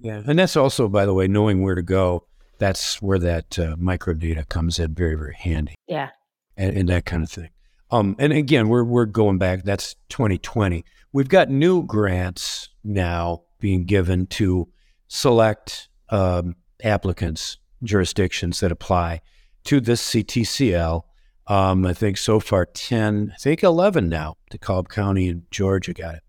[0.00, 2.24] Yeah and that's also by the way knowing where to go
[2.60, 5.74] that's where that uh, microdata comes in very, very handy.
[5.88, 6.10] Yeah.
[6.56, 7.48] And, and, that kind of thing.
[7.90, 10.84] Um, and again, we're, we're going back, that's 2020.
[11.12, 14.68] We've got new grants now being given to
[15.08, 19.22] select um, applicants, jurisdictions that apply
[19.64, 21.02] to this CTCL.
[21.46, 24.36] Um, I think so far 10, I think 11 now.
[24.52, 26.22] DeKalb County and Georgia got it.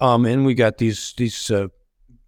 [0.00, 1.68] Um, and we got these, these uh,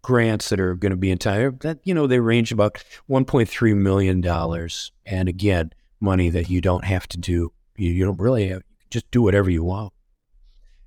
[0.05, 4.21] grants that are going to be entire that you know they range about 1.3 million
[4.21, 4.93] dollars.
[5.05, 9.11] And again money that you don't have to do you, you don't really have, just
[9.11, 9.93] do whatever you want.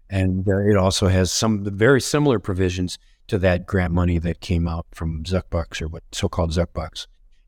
[0.09, 4.67] And uh, it also has some very similar provisions to that grant money that came
[4.67, 7.07] out from Zuckbucks or what so-called Zuckbucks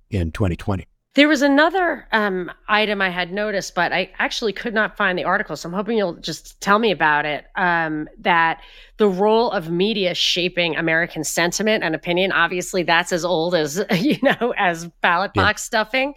[0.09, 4.95] in 2020 there was another um, item I had noticed, but I actually could not
[4.95, 5.55] find the article.
[5.55, 7.45] So I'm hoping you'll just tell me about it.
[7.55, 8.61] Um, that
[8.97, 12.31] the role of media shaping American sentiment and opinion.
[12.31, 15.65] Obviously, that's as old as you know as ballot box yeah.
[15.65, 16.13] stuffing.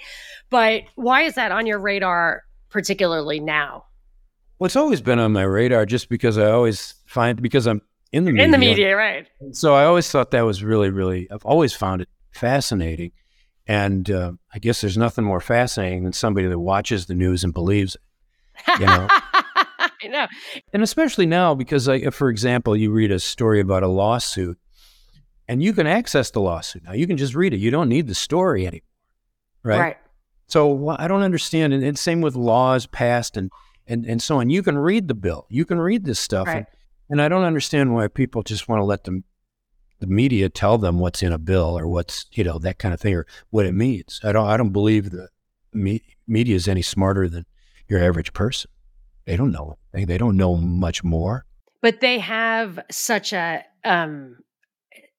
[0.51, 3.87] But why is that on your radar, particularly now?
[4.59, 7.81] Well, it's always been on my radar, just because I always find because I'm
[8.13, 8.45] in the media.
[8.45, 9.27] In the media, right?
[9.53, 11.31] So I always thought that was really, really.
[11.31, 13.13] I've always found it fascinating
[13.67, 17.53] and uh, I guess there's nothing more fascinating than somebody that watches the news and
[17.53, 18.01] believes it.
[18.81, 19.09] You know.
[20.03, 20.27] I know.
[20.73, 24.59] And especially now, because, like, if, for example, you read a story about a lawsuit,
[25.49, 26.93] and you can access the lawsuit now.
[26.93, 27.59] You can just read it.
[27.59, 28.83] You don't need the story anymore,
[29.63, 29.79] right?
[29.79, 29.97] Right.
[30.49, 31.73] So I don't understand.
[31.73, 33.51] And, and, same with laws passed and,
[33.87, 34.51] and and so on.
[34.51, 35.47] You can read the bill.
[35.49, 36.47] You can read this stuff.
[36.47, 36.59] Right.
[36.59, 36.67] And,
[37.11, 39.25] and I don't understand why people just want to let them
[40.03, 43.01] the media tell them what's in a bill or what's you know that kind of
[43.01, 44.21] thing or what it means.
[44.25, 45.29] I don't I don't believe the
[45.73, 47.47] me- media is any smarter than
[47.89, 48.69] your average person.
[49.27, 49.79] they don't know.
[49.93, 51.47] They, they don't know much more.
[51.83, 54.39] But they have such a um,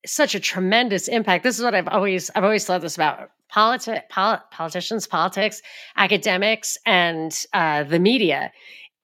[0.06, 1.46] such a tremendous impact.
[1.46, 5.62] This is what I've always I've always thought this about politi- pol- politicians, politics,
[5.96, 8.52] academics, and uh, the media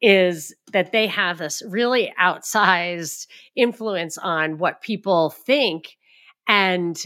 [0.01, 5.97] is that they have this really outsized influence on what people think.
[6.47, 6.97] And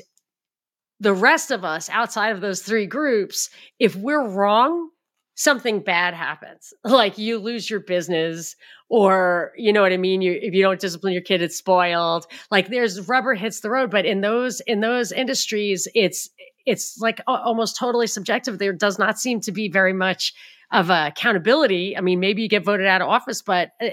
[1.00, 4.90] the rest of us outside of those three groups if we're wrong
[5.36, 6.74] something bad happens.
[6.86, 8.56] Like you lose your business
[8.90, 10.22] or you know what i mean?
[10.22, 12.28] You if you don't discipline your kid it's spoiled.
[12.52, 13.90] Like there's rubber hits the road.
[13.90, 16.30] But in those in those industries it's
[16.66, 18.60] it's like almost totally subjective.
[18.60, 20.34] There does not seem to be very much
[20.74, 23.88] of uh, accountability i mean maybe you get voted out of office but uh,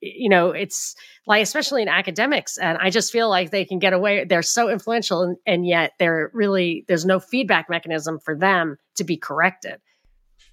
[0.00, 0.94] you know it's
[1.26, 4.70] like especially in academics and i just feel like they can get away they're so
[4.70, 9.80] influential and, and yet they're really there's no feedback mechanism for them to be corrected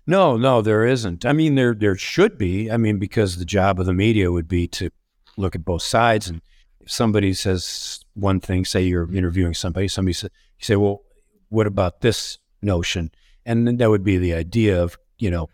[0.10, 1.26] no, no, there isn't.
[1.26, 2.72] I mean, there there should be.
[2.72, 4.90] I mean, because the job of the media would be to
[5.36, 6.30] look at both sides.
[6.30, 6.42] And
[6.80, 11.04] if somebody says one thing, say you're interviewing somebody, somebody says, you say, well,
[11.50, 13.12] what about this notion?
[13.46, 15.50] And then that would be the idea of, you know,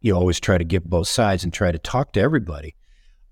[0.00, 2.74] you always try to get both sides and try to talk to everybody.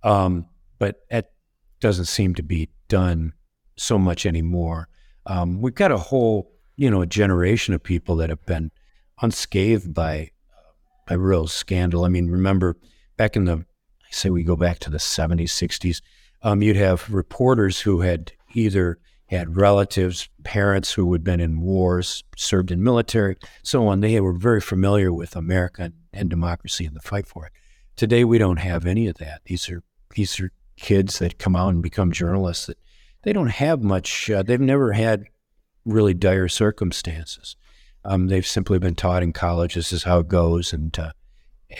[0.02, 0.46] Um,
[0.78, 1.32] but that
[1.80, 3.32] doesn't seem to be done
[3.76, 4.88] so much anymore.
[5.26, 8.70] Um, we've got a whole, you know, a generation of people that have been
[9.20, 10.30] unscathed by
[11.08, 12.04] a real scandal.
[12.04, 12.76] I mean, remember
[13.16, 16.00] back in the, I say we go back to the 70s, 60s,
[16.42, 22.22] um, you'd have reporters who had either had relatives, parents who had been in wars,
[22.36, 24.00] served in military, so on.
[24.00, 27.52] They were very familiar with America and democracy and the fight for it.
[27.96, 29.42] Today, we don't have any of that.
[29.46, 29.82] These are
[30.14, 32.78] these are kids that come out and become journalists that
[33.22, 34.30] they don't have much.
[34.30, 35.24] Uh, they've never had
[35.84, 37.56] really dire circumstances.
[38.04, 41.12] Um, they've simply been taught in college this is how it goes, and uh,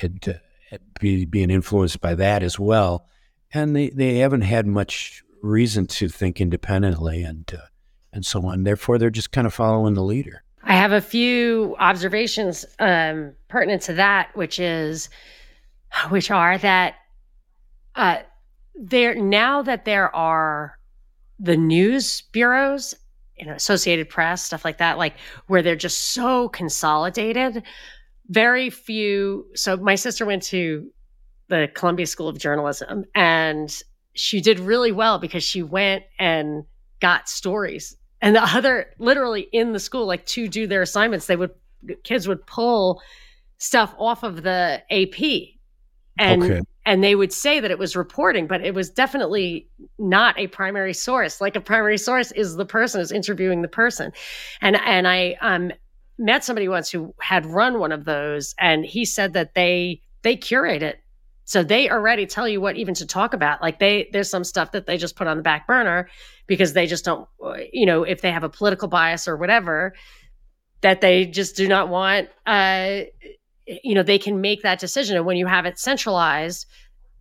[0.03, 3.07] and uh, be, being influenced by that as well.
[3.53, 7.67] And they, they haven't had much reason to think independently, and uh,
[8.13, 8.65] and so on.
[8.65, 10.43] Therefore, they're just kind of following the leader.
[10.63, 15.09] I have a few observations um, pertinent to that, which is,
[16.09, 16.97] which are that
[17.95, 18.19] uh,
[18.75, 20.79] there now that there are
[21.39, 22.95] the news bureaus
[23.37, 25.15] you know, Associated Press, stuff like that, like
[25.47, 27.63] where they're just so consolidated.
[28.29, 29.47] Very few.
[29.55, 30.91] So my sister went to
[31.49, 33.83] the Columbia School of Journalism and
[34.17, 36.65] she did really well because she went and
[37.01, 37.97] got stories.
[38.23, 41.53] And the other, literally in the school, like to do their assignments, they would,
[42.03, 43.03] kids would pull
[43.59, 45.57] stuff off of the AP
[46.19, 46.61] and okay.
[46.85, 50.93] and they would say that it was reporting but it was definitely not a primary
[50.93, 54.13] source like a primary source is the person is interviewing the person
[54.61, 55.71] and and i um
[56.19, 60.37] met somebody once who had run one of those and he said that they they
[60.37, 61.01] curate it
[61.47, 63.63] so they already tell you what even to talk about.
[63.63, 66.09] Like they there's some stuff that they just put on the back burner
[66.49, 67.27] because they just don't
[67.73, 69.95] you know if they have a political bias or whatever
[70.81, 73.03] that they just do not want uh
[73.67, 75.17] you know they can make that decision.
[75.17, 76.67] And when you have it centralized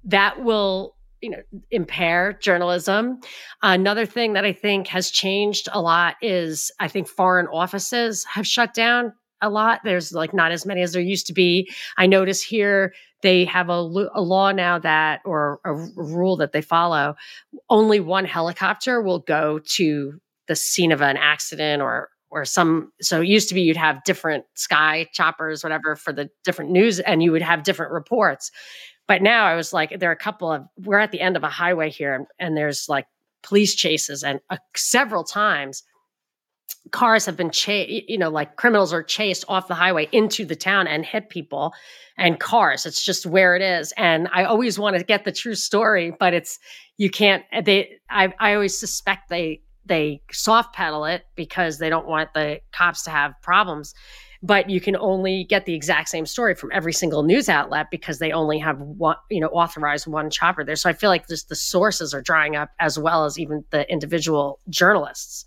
[0.06, 3.20] that will you know impair journalism.
[3.62, 8.48] Another thing that i think has changed a lot is i think foreign offices have
[8.48, 9.82] shut down a lot.
[9.84, 11.70] There's like not as many as there used to be.
[11.98, 13.74] I notice here they have a,
[14.14, 17.16] a law now that or a rule that they follow
[17.70, 23.22] only one helicopter will go to the scene of an accident or or some so
[23.22, 27.24] it used to be you'd have different sky choppers whatever for the different news and
[27.24, 28.52] you would have different reports.
[29.08, 31.44] But now i was like there are a couple of we're at the end of
[31.44, 33.06] a highway here and, and there's like
[33.44, 35.84] police chases and uh, several times
[36.92, 40.56] cars have been chased you know like criminals are chased off the highway into the
[40.56, 41.74] town and hit people
[42.18, 42.86] and cars.
[42.86, 43.92] It's just where it is.
[43.98, 46.60] And i always want to get the true story but it's
[46.98, 52.08] you can't they i, I always suspect they they soft pedal it because they don't
[52.08, 53.94] want the cops to have problems.
[54.42, 58.20] But you can only get the exact same story from every single news outlet because
[58.20, 60.76] they only have one you know authorized one chopper there.
[60.76, 63.90] So i feel like just the sources are drying up as well as even the
[63.92, 65.46] individual journalists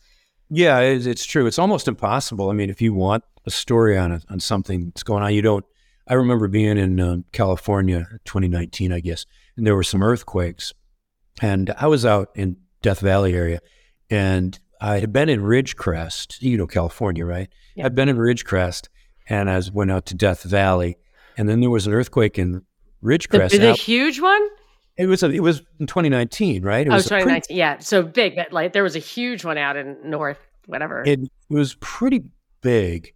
[0.51, 4.13] yeah it's, it's true it's almost impossible i mean if you want a story on
[4.13, 5.65] it on something that's going on you don't
[6.07, 9.27] i remember being in uh, california 2019 i guess
[9.57, 10.73] and there were some earthquakes
[11.43, 13.61] and i was out in death valley area
[14.11, 17.49] and I had been in Ridgecrest, you know, California, right?
[17.75, 17.87] Yeah.
[17.87, 18.89] I'd been in Ridgecrest
[19.29, 20.97] and I went out to Death Valley.
[21.37, 22.63] And then there was an earthquake in
[23.03, 23.51] Ridgecrest.
[23.51, 24.49] The, the huge one?
[24.99, 26.87] It was a, it was in 2019, right?
[26.87, 27.33] It oh, 2019.
[27.33, 27.79] Pretty, yeah.
[27.79, 28.37] So big.
[28.51, 31.05] Like there was a huge one out in North, whatever.
[31.07, 32.25] It, it was pretty
[32.61, 33.15] big.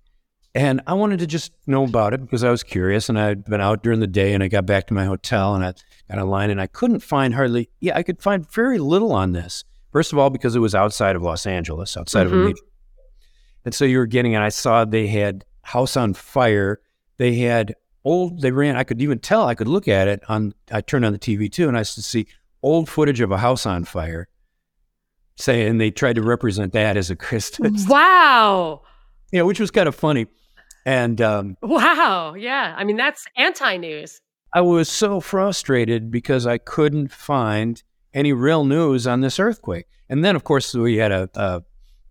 [0.54, 3.60] and I wanted to just know about it because I was curious, and I'd been
[3.60, 5.72] out during the day, and I got back to my hotel, and I
[6.10, 7.68] got online, and I couldn't find hardly.
[7.80, 9.64] Yeah, I could find very little on this.
[9.92, 12.36] First of all, because it was outside of Los Angeles, outside mm-hmm.
[12.36, 12.62] of a major,
[13.64, 16.80] and so you were getting, and I saw they had House on Fire.
[17.18, 17.74] They had
[18.04, 18.40] old.
[18.40, 18.76] They ran.
[18.76, 19.46] I could even tell.
[19.46, 20.54] I could look at it on.
[20.70, 22.26] I turned on the TV too, and I could see
[22.62, 24.28] old footage of a house on fire.
[25.36, 27.86] Say, and they tried to represent that as a Christmas.
[27.88, 28.82] Wow.
[29.32, 30.26] Yeah, which was kind of funny.
[30.84, 32.74] And um, wow, yeah.
[32.76, 34.20] I mean, that's anti news.
[34.52, 37.82] I was so frustrated because I couldn't find
[38.12, 39.86] any real news on this earthquake.
[40.10, 41.62] And then, of course, we had a, a,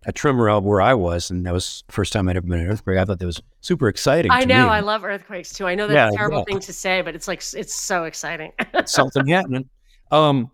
[0.06, 2.60] a tremor out where I was, and that was the first time I'd ever been
[2.60, 2.98] in an earthquake.
[2.98, 4.30] I thought that was super exciting.
[4.30, 4.66] I know.
[4.66, 4.70] Me.
[4.70, 5.66] I love earthquakes too.
[5.66, 6.44] I know that's yeah, a terrible yeah.
[6.44, 8.52] thing to say, but it's like, it's so exciting.
[8.86, 9.68] something happening.
[10.10, 10.50] Um,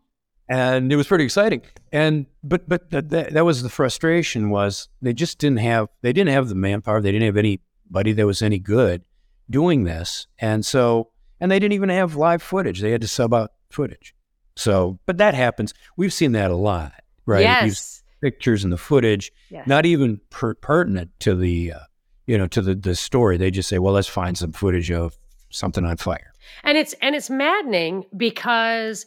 [0.49, 1.63] and it was pretty exciting.
[1.93, 6.33] And but but that, that was the frustration was they just didn't have they didn't
[6.33, 7.01] have the manpower.
[7.01, 9.03] They didn't have anybody that was any good
[9.51, 12.81] doing this, and so and they didn't even have live footage.
[12.81, 14.15] They had to sub out footage.
[14.57, 15.75] So, but that happens.
[15.97, 16.93] We've seen that a lot,
[17.27, 17.43] right?
[17.43, 18.03] Yes.
[18.21, 19.67] Pictures and the footage, yes.
[19.67, 21.79] not even per- pertinent to the uh,
[22.27, 23.37] you know to the the story.
[23.37, 25.17] They just say, well, let's find some footage of
[25.51, 26.33] something on fire.
[26.63, 29.07] And it's and it's maddening because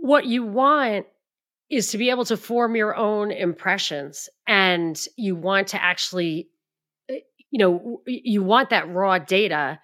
[0.00, 1.06] what you want
[1.70, 6.48] is to be able to form your own impressions and you want to actually
[7.10, 7.18] eh,
[7.50, 9.78] you know you want that raw data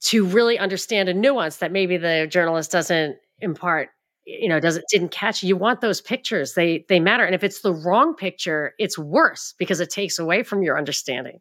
[0.00, 3.88] to really understand a nuance that maybe the journalist doesn't impart
[4.26, 5.56] you know doesn't didn't catch you.
[5.56, 6.54] Want those pictures.
[6.54, 7.24] They they matter.
[7.24, 11.40] And if it's the wrong picture it's worse because it takes away from your understanding.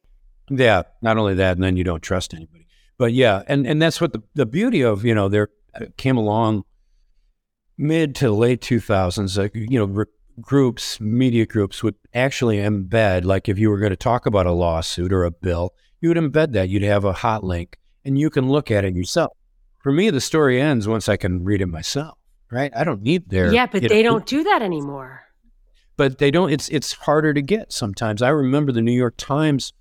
[0.50, 2.68] Yeah not only that and then you don't trust anybody.
[2.98, 6.18] But yeah and and that's what the, the beauty of you know there uh, came
[6.18, 6.64] along
[7.78, 10.08] mid to late 2000s, uh, you know, r-
[10.40, 14.52] groups, media groups would actually embed, like if you were going to talk about a
[14.52, 16.70] lawsuit or a bill, you would embed that.
[16.70, 19.32] You'd have a hot link and you can look at it yourself.
[19.82, 22.18] For me, the story ends once I can read it myself,
[22.56, 22.72] right?
[22.76, 23.54] I don't need their.
[23.54, 25.22] Yeah, but they know, don't do that anymore.
[25.98, 28.22] But they don't, it's, it's harder to get sometimes.
[28.22, 29.74] I remember the New York Times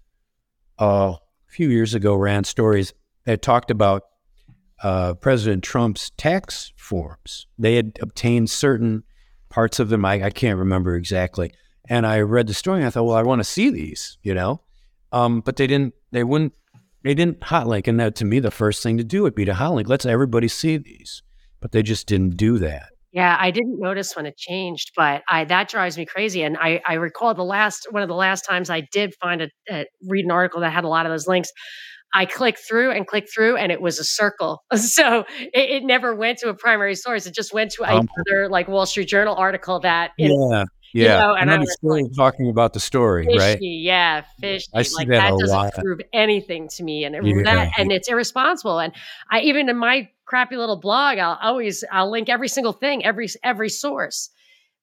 [0.81, 1.19] uh, a
[1.49, 2.93] few years ago ran stories
[3.25, 4.03] that talked about
[4.83, 7.47] uh, President Trump's tax forms.
[7.59, 9.05] They had obtained certain
[9.49, 10.05] parts of them.
[10.05, 11.53] I, I, can't remember exactly.
[11.89, 14.35] And I read the story and I thought, well, I want to see these, you
[14.35, 14.61] know?
[15.13, 16.55] Um, but they didn't, they wouldn't,
[17.03, 17.87] they didn't hotlink.
[17.87, 19.89] And that to me, the first thing to do would be to hotlink.
[19.89, 21.23] Let's everybody see these.
[21.65, 22.91] But they just didn't do that.
[23.11, 26.43] Yeah, I didn't notice when it changed, but I that drives me crazy.
[26.43, 29.49] And I, I recall the last one of the last times I did find a,
[29.71, 31.49] a read an article that had a lot of those links.
[32.13, 34.63] I clicked through and clicked through, and it was a circle.
[34.77, 37.25] So it, it never went to a primary source.
[37.25, 40.11] It just went to um, another like Wall Street Journal article that.
[40.19, 40.65] Is, yeah.
[40.95, 43.59] Yeah, you know, and I was like, talking about the story, fishy, right?
[43.61, 44.69] Yeah, fishy.
[44.73, 45.75] I see like that, that doesn't lot.
[45.75, 47.43] prove anything to me, and yeah.
[47.43, 48.79] that, and it's irresponsible.
[48.79, 48.93] And
[49.29, 53.27] I even in my crappy little blog, I'll always I'll link every single thing, every
[53.43, 54.31] every source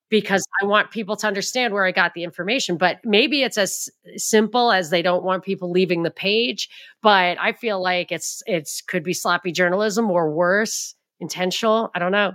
[0.09, 2.75] because I want people to understand where I got the information.
[2.75, 6.69] But maybe it's as simple as they don't want people leaving the page.
[7.01, 11.89] But I feel like it's it's could be sloppy journalism or worse, intentional.
[11.95, 12.33] I don't know.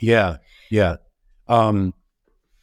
[0.00, 0.36] Yeah,
[0.70, 0.98] yeah.
[1.48, 1.92] Um,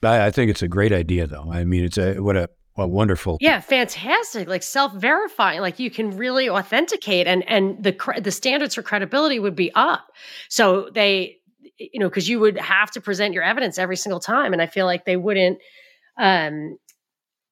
[0.06, 1.49] I, I think it's a great idea, though.
[1.51, 3.38] I mean, it's a what a what wonderful.
[3.39, 4.47] Yeah, fantastic.
[4.47, 9.56] Like self-verifying, like you can really authenticate and and the the standards for credibility would
[9.56, 10.08] be up.
[10.49, 11.38] So they
[11.78, 14.53] you know, because you would have to present your evidence every single time.
[14.53, 15.60] And I feel like they wouldn't,
[16.18, 16.78] um,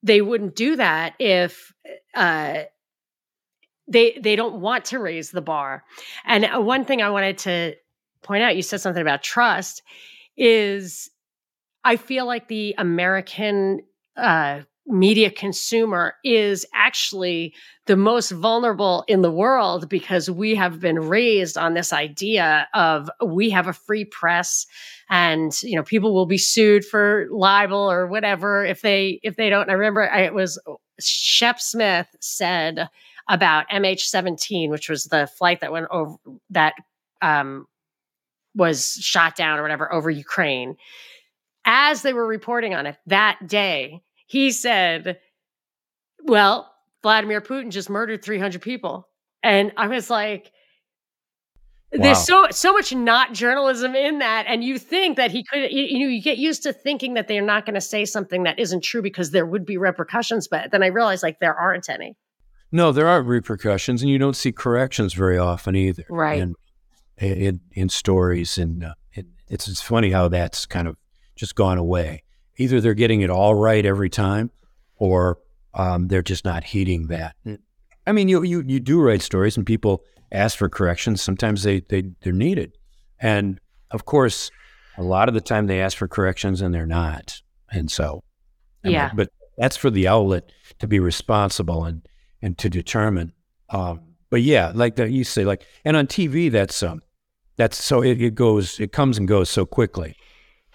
[0.01, 1.74] they wouldn't do that if
[2.16, 2.64] uh,
[3.88, 5.84] they they don't want to raise the bar.
[6.26, 7.76] And uh, one thing I wanted to
[8.22, 9.84] point out, you said something about trust,
[10.38, 11.10] is
[11.84, 13.82] I feel like the American
[14.16, 17.54] uh, media consumer is actually
[17.86, 23.10] the most vulnerable in the world because we have been raised on this idea of
[23.26, 24.66] we have a free press
[25.10, 29.50] and you know people will be sued for libel or whatever if they if they
[29.50, 29.70] don't.
[29.70, 30.62] I remember it was
[31.00, 32.90] Shep Smith said
[33.30, 36.16] about MH17 which was the flight that went over
[36.50, 36.74] that
[37.22, 37.66] um
[38.56, 40.76] was shot down or whatever over Ukraine
[41.66, 44.01] as they were reporting on it that day
[44.34, 45.20] he said,
[46.24, 49.07] Well, Vladimir Putin just murdered 300 people.
[49.43, 50.51] And I was like,
[51.91, 52.01] wow.
[52.01, 55.72] There's so so much not journalism in that, and you think that he could.
[55.72, 58.43] You, you know, you get used to thinking that they're not going to say something
[58.43, 60.47] that isn't true because there would be repercussions.
[60.47, 62.18] But then I realized like there aren't any.
[62.72, 66.05] No, there aren't repercussions, and you don't see corrections very often either.
[66.09, 66.39] Right.
[66.39, 66.55] In
[67.20, 70.95] in, in stories, and uh, it, it's it's funny how that's kind of
[71.36, 72.24] just gone away
[72.58, 74.52] either they're getting it all right every time
[74.98, 75.40] or
[75.74, 77.36] um, they're just not heeding that.
[78.06, 81.22] I mean, you you you do write stories, and people ask for corrections.
[81.22, 82.78] Sometimes they they they're needed,
[83.20, 83.60] and
[83.92, 84.52] of course,
[84.98, 88.24] a lot of the time they ask for corrections and they're not, and so
[88.84, 89.12] I mean, Yeah.
[89.16, 92.08] but that's for the outlet to be responsible and
[92.42, 93.32] and to determine.
[93.70, 97.02] Um, but yeah, like that you say, like, and on TV, that's um,
[97.56, 100.16] that's so it, it goes, it comes and goes so quickly.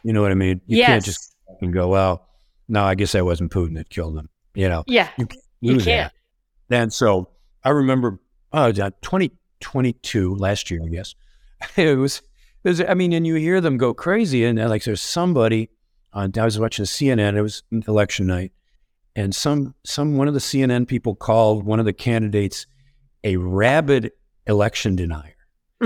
[0.03, 0.61] You know what I mean?
[0.67, 0.87] You yes.
[0.87, 2.27] can't just and go, well,
[2.69, 4.29] no, I guess that wasn't Putin that killed him.
[4.55, 5.09] You know, yeah.
[5.17, 5.27] you
[5.61, 6.13] You can't.
[6.69, 6.83] that.
[6.83, 7.31] And so
[7.65, 8.21] I remember,
[8.53, 11.15] oh, 2022 last year, I guess.
[11.77, 12.23] It was,
[12.63, 14.45] it was, I mean, and you hear them go crazy.
[14.45, 15.71] And like there's somebody
[16.13, 18.53] on, I was watching CNN, it was election night.
[19.17, 22.67] And some, some, one of the CNN people called one of the candidates
[23.25, 24.13] a rabid
[24.47, 25.35] election denier.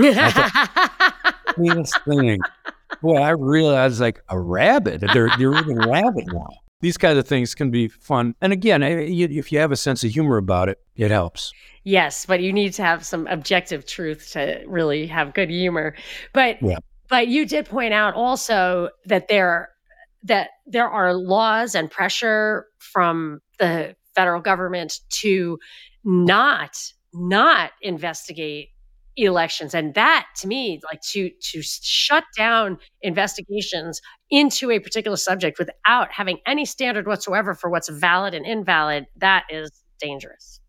[1.57, 2.39] Weirdest thing.
[3.01, 5.01] Boy, I realized like a rabbit.
[5.01, 6.47] They're, they're even rabid now.
[6.81, 8.35] These kinds of things can be fun.
[8.41, 11.53] And again, if you have a sense of humor about it, it helps.
[11.85, 15.95] Yes, but you need to have some objective truth to really have good humor.
[16.33, 16.77] But Yeah.
[17.09, 19.69] but you did point out also that there
[20.23, 25.57] that there are laws and pressure from the federal government to
[26.03, 26.77] not
[27.13, 28.69] not investigate
[29.15, 34.01] elections and that to me like to to shut down investigations
[34.31, 39.43] into a particular subject without having any standard whatsoever for what's valid and invalid that
[39.49, 40.59] is dangerous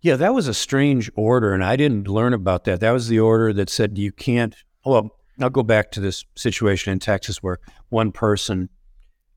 [0.00, 2.78] Yeah, that was a strange order, and I didn't learn about that.
[2.78, 4.54] That was the order that said you can't.
[4.84, 8.68] Well, I'll go back to this situation in Texas where one person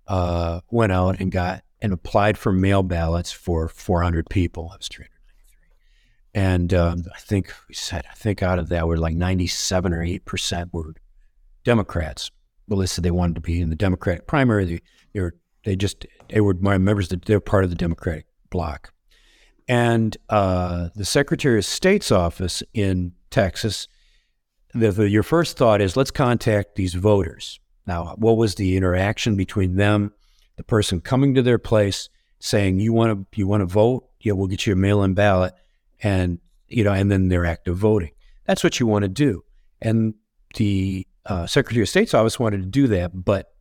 [0.07, 4.69] uh, went out and got and applied for mail ballots for 400 people.
[4.69, 5.07] That was 393,
[6.33, 10.03] and um, I think we said I think out of that we're like 97 or
[10.03, 10.93] 8 percent were
[11.63, 12.31] Democrats.
[12.67, 14.65] Well, they said they wanted to be in the Democratic primary.
[14.65, 14.81] They,
[15.13, 18.93] they were they just they were my members they're part of the Democratic bloc.
[19.67, 23.87] And uh, the Secretary of State's office in Texas,
[24.73, 27.59] the, the, your first thought is let's contact these voters.
[27.87, 30.13] Now, what was the interaction between them,
[30.57, 32.09] the person coming to their place,
[32.39, 34.09] saying you want to you want to vote?
[34.19, 35.53] Yeah, we'll get you a mail-in ballot,
[36.01, 38.11] and you know, and then their active voting.
[38.45, 39.43] That's what you want to do.
[39.81, 40.13] And
[40.55, 43.51] the uh, Secretary of State's office wanted to do that, but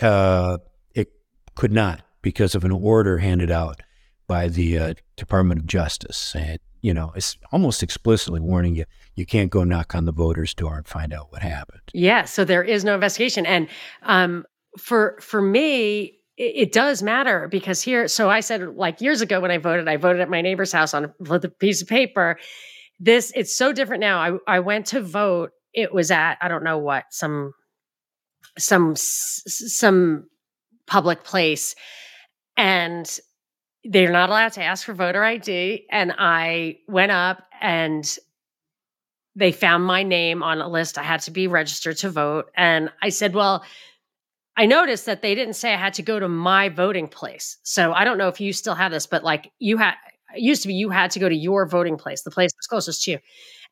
[0.00, 0.58] uh,
[0.94, 1.08] it
[1.56, 3.80] could not because of an order handed out
[4.26, 6.34] by the uh, Department of Justice.
[6.36, 8.84] And, you know, it's almost explicitly warning you
[9.16, 11.82] you can't go knock on the voter's door and find out what happened.
[11.92, 13.68] Yeah, so there is no investigation, and
[14.02, 14.46] um,
[14.78, 18.08] for for me, it, does matter because here.
[18.08, 20.94] So I said like years ago when I voted, I voted at my neighbor's house
[20.94, 22.38] on a, piece of paper.
[22.98, 24.18] This it's so different now.
[24.18, 25.50] I I went to vote.
[25.74, 27.52] It was at I don't know what some
[28.58, 30.28] some some
[30.86, 31.74] public place,
[32.56, 33.18] and
[33.84, 35.86] they're not allowed to ask for voter ID.
[35.90, 38.04] And I went up and
[39.36, 40.98] they found my name on a list.
[40.98, 42.50] I had to be registered to vote.
[42.56, 43.64] And I said, Well,
[44.60, 47.56] I noticed that they didn't say I had to go to my voting place.
[47.62, 49.94] So I don't know if you still have this, but like you had,
[50.36, 52.66] it used to be you had to go to your voting place, the place that's
[52.66, 53.18] closest to you.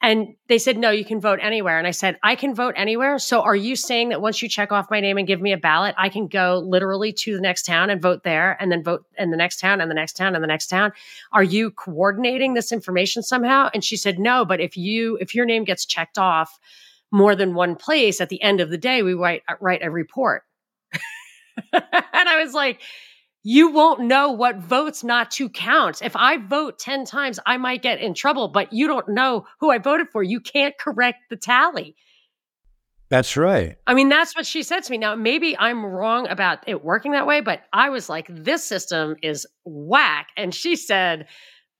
[0.00, 1.76] And they said, no, you can vote anywhere.
[1.76, 3.18] And I said, I can vote anywhere.
[3.18, 5.58] So are you saying that once you check off my name and give me a
[5.58, 9.04] ballot, I can go literally to the next town and vote there and then vote
[9.18, 10.92] in the next town and the next town and the next town?
[11.32, 13.68] Are you coordinating this information somehow?
[13.74, 16.58] And she said, no, but if you, if your name gets checked off
[17.10, 20.44] more than one place at the end of the day, we write, write a report.
[21.72, 22.80] and I was like,
[23.42, 26.02] you won't know what votes not to count.
[26.02, 29.70] If I vote 10 times, I might get in trouble, but you don't know who
[29.70, 30.22] I voted for.
[30.22, 31.96] You can't correct the tally.
[33.10, 33.76] That's right.
[33.86, 34.98] I mean, that's what she said to me.
[34.98, 39.16] Now, maybe I'm wrong about it working that way, but I was like, this system
[39.22, 40.28] is whack.
[40.36, 41.26] And she said,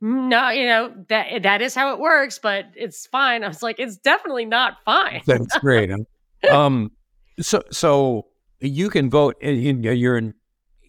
[0.01, 3.45] no, you know, that that is how it works, but it's fine.
[3.45, 5.23] I was like, it's definitely not fine.
[5.27, 5.91] That's great.
[6.51, 6.93] um,
[7.41, 8.27] so so
[8.61, 9.37] you can vote.
[9.41, 10.35] In, in, uh, you're in.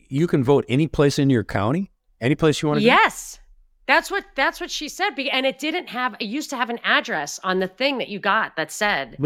[0.08, 2.86] You can vote any place in your county, any place you want to.
[2.86, 3.40] Yes.
[3.86, 5.18] That's what that's what she said.
[5.32, 8.20] And it didn't have it used to have an address on the thing that you
[8.20, 9.18] got that said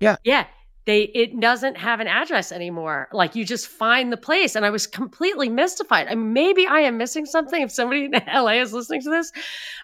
[0.00, 0.46] yeah Yeah.
[0.86, 3.08] They it doesn't have an address anymore.
[3.12, 4.54] Like you just find the place.
[4.54, 6.06] And I was completely mystified.
[6.08, 9.32] I mean, maybe I am missing something if somebody in LA is listening to this.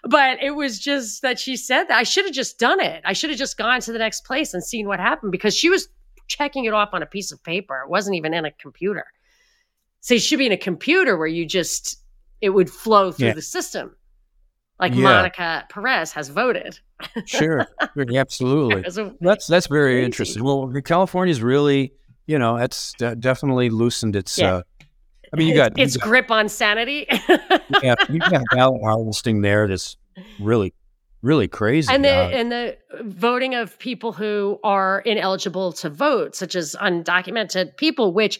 [0.03, 3.01] But it was just that she said that I should have just done it.
[3.03, 5.69] I should have just gone to the next place and seen what happened because she
[5.69, 5.89] was
[6.37, 7.81] checking it off on a piece of paper.
[7.83, 9.05] It wasn't even in a computer.
[9.99, 11.97] So it should be in a computer where you just
[12.41, 13.33] it would flow through Yeah.
[13.33, 13.95] the system.
[14.79, 15.03] Like Yeah.
[15.03, 16.79] Monica Perez has voted.
[17.25, 17.67] Sure,
[18.15, 18.83] absolutely.
[19.21, 20.05] That's that's very Crazy.
[20.05, 20.43] interesting.
[20.43, 21.93] Well, California's really,
[22.27, 24.55] you know, it's de- definitely loosened its Yeah.
[24.55, 24.61] uh,
[25.33, 27.07] I mean, you got its you got, grip on sanity.
[27.81, 29.67] yeah, you got ballot harvesting there.
[29.67, 29.97] That's
[30.39, 30.73] really,
[31.21, 31.93] really crazy.
[31.93, 36.75] and the Uh, and the voting of people who are ineligible to vote, such as
[36.81, 38.39] undocumented people, which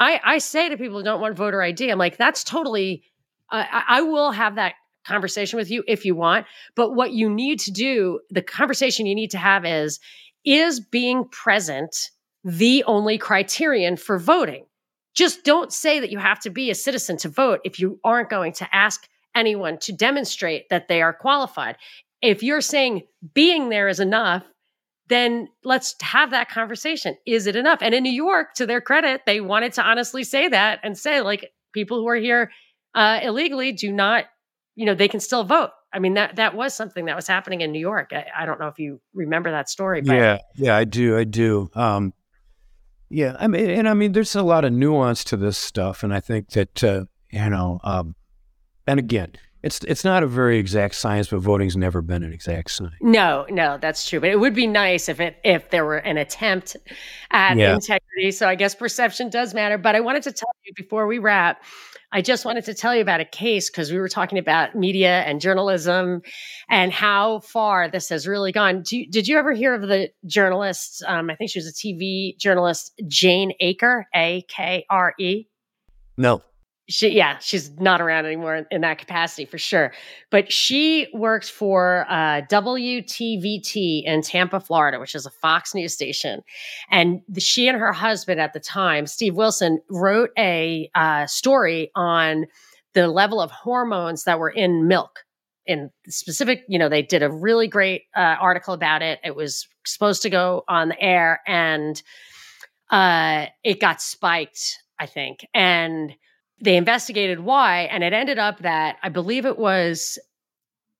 [0.00, 3.04] I, I say to people who don't want voter ID, I'm like, that's totally.
[3.50, 4.74] I I I will have that
[5.06, 9.14] conversation with you if you want, but what you need to do, the conversation you
[9.14, 9.98] need to have is,
[10.44, 12.10] is being present
[12.44, 14.64] the only criterion for voting?
[15.14, 18.30] Just don't say that you have to be a citizen to vote if you aren't
[18.30, 21.76] going to ask anyone to demonstrate that they are qualified.
[22.22, 23.02] If you're saying
[23.34, 24.44] being there is enough,
[25.08, 27.16] then let's have that conversation.
[27.26, 27.80] Is it enough?
[27.82, 31.20] And in New York, to their credit, they wanted to honestly say that and say,
[31.20, 32.50] like, people who are here
[32.94, 34.26] uh, illegally do not,
[34.74, 35.70] you know, they can still vote.
[35.92, 38.12] I mean, that that was something that was happening in New York.
[38.12, 41.24] I, I don't know if you remember that story, but yeah, yeah, I do, I
[41.24, 41.68] do.
[41.74, 42.14] Um,
[43.10, 46.14] yeah, I mean, and I mean, there's a lot of nuance to this stuff, and
[46.14, 48.14] I think that uh, you know, um,
[48.86, 49.32] and again,
[49.62, 52.94] it's it's not a very exact science, but voting's never been an exact science.
[53.00, 54.20] No, no, that's true.
[54.20, 56.76] But it would be nice if it if there were an attempt
[57.30, 57.74] at Yeah.
[57.74, 58.32] integrity.
[58.32, 59.78] So I guess perception does matter.
[59.78, 61.62] But I wanted to tell you before we wrap,
[62.14, 65.20] I just wanted to tell you about a case because we were talking about media
[65.22, 66.20] and journalism
[66.68, 68.82] and how far this has really gone.
[68.82, 71.02] Do you, did you ever hear of the journalist?
[71.06, 75.44] Um, I think she was a TV journalist, Jane Akre, A K R E
[76.18, 76.42] No,
[76.88, 79.92] she yeah she's not around anymore in, that capacity for sure.
[80.30, 86.42] But she works for uh, wtvt in tampa florida which is a fox news station.
[86.90, 91.90] And the, she and her husband at the time steve wilson wrote a uh, story
[91.94, 92.46] on
[92.94, 95.20] the level of hormones that were in milk.
[95.64, 99.20] In specific you know they did a really great uh, article about it.
[99.24, 102.02] It was supposed to go on the air and
[102.90, 105.46] uh, it got spiked i think.
[105.54, 106.14] And
[106.62, 110.18] they investigated why, and it ended up that I believe it was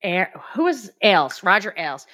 [0.02, 2.06] who was Ailes, Roger Ailes,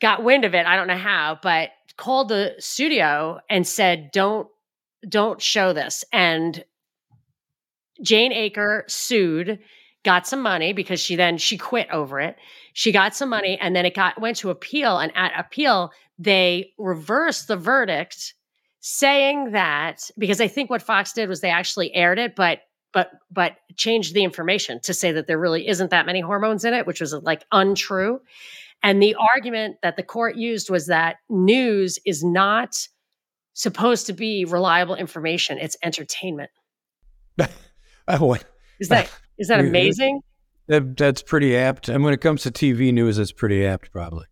[0.00, 0.66] got wind of it.
[0.66, 4.48] I don't know how, but called the studio and said, "Don't,
[5.08, 6.64] don't show this." And
[8.02, 9.60] Jane Akre sued,
[10.04, 12.36] got some money because she then she quit over it.
[12.72, 16.72] She got some money, and then it got went to appeal, and at appeal they
[16.78, 18.34] reversed the verdict
[18.80, 22.62] saying that because I think what Fox did was they actually aired it, but
[22.92, 26.74] but but changed the information to say that there really isn't that many hormones in
[26.74, 28.20] it, which was like untrue.
[28.82, 32.74] And the argument that the court used was that news is not
[33.54, 36.50] supposed to be reliable information; it's entertainment.
[38.08, 38.36] oh,
[38.80, 40.20] Is that is that amazing?
[40.68, 41.88] that, that's pretty apt.
[41.88, 44.26] And when it comes to TV news, it's pretty apt, probably.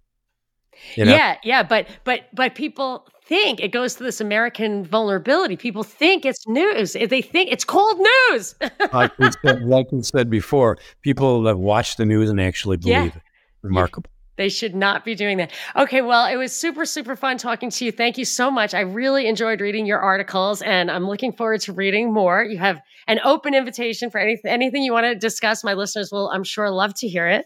[0.96, 1.12] You know?
[1.12, 5.56] Yeah, yeah, but but but people think it goes to this American vulnerability.
[5.56, 6.94] People think it's news.
[6.94, 7.98] They think it's cold
[8.30, 8.54] news.
[8.92, 12.92] like we said, like we said before, people that watch the news and actually believe
[12.94, 13.04] Yeah.
[13.06, 13.22] it.
[13.62, 14.10] Remarkable.
[14.36, 15.52] They should not be doing that.
[15.76, 17.92] Okay, well, it was super, super fun talking to you.
[17.92, 18.72] Thank you so much.
[18.72, 22.42] I really enjoyed reading your articles, and I'm looking forward to reading more.
[22.42, 25.62] You have an open invitation for anything, anything you want to discuss.
[25.62, 27.44] My listeners will, I'm sure, love to hear it.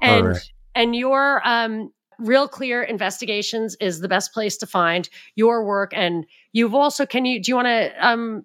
[0.00, 0.52] And right.
[0.76, 5.92] and your um, real clear investigations is the best place to find your work.
[5.94, 8.44] And you've also, can you, do you want to um,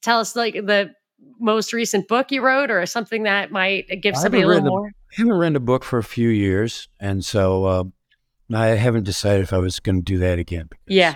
[0.00, 0.94] tell us like the
[1.38, 4.88] most recent book you wrote, or something that might give somebody a little more?
[4.88, 7.84] I haven't read a book for a few years, and so uh,
[8.54, 10.66] I haven't decided if I was going to do that again.
[10.70, 11.10] because Yeah,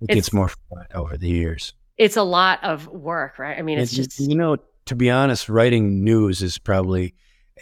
[0.00, 1.74] it it's- gets more fun over the years.
[1.98, 3.58] it's a lot of work, right?
[3.58, 7.14] I mean, it's And just you know, to be honest, writing news is probably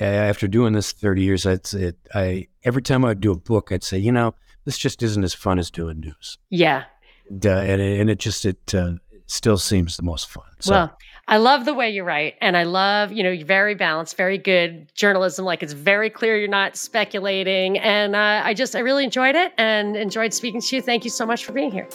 [0.06, 1.46] after doing this thirty years.
[1.46, 4.34] I'd say I every time I'd do a book, I'd say, you know,
[4.64, 6.84] this just isn't as fun as doing news, yeah.
[7.28, 8.92] and, uh, and, it, and it just it uh,
[9.26, 10.44] still seems the most fun.
[10.60, 10.98] So, Well,
[11.28, 14.38] I love the way you write, and I love, you know, you're very balanced, very
[14.38, 15.44] good journalism.
[15.44, 19.52] Like it's very clear you're not speculating, and uh, I just, I really enjoyed it
[19.56, 20.82] and enjoyed speaking to you.
[20.82, 21.88] Thank you so much for being here.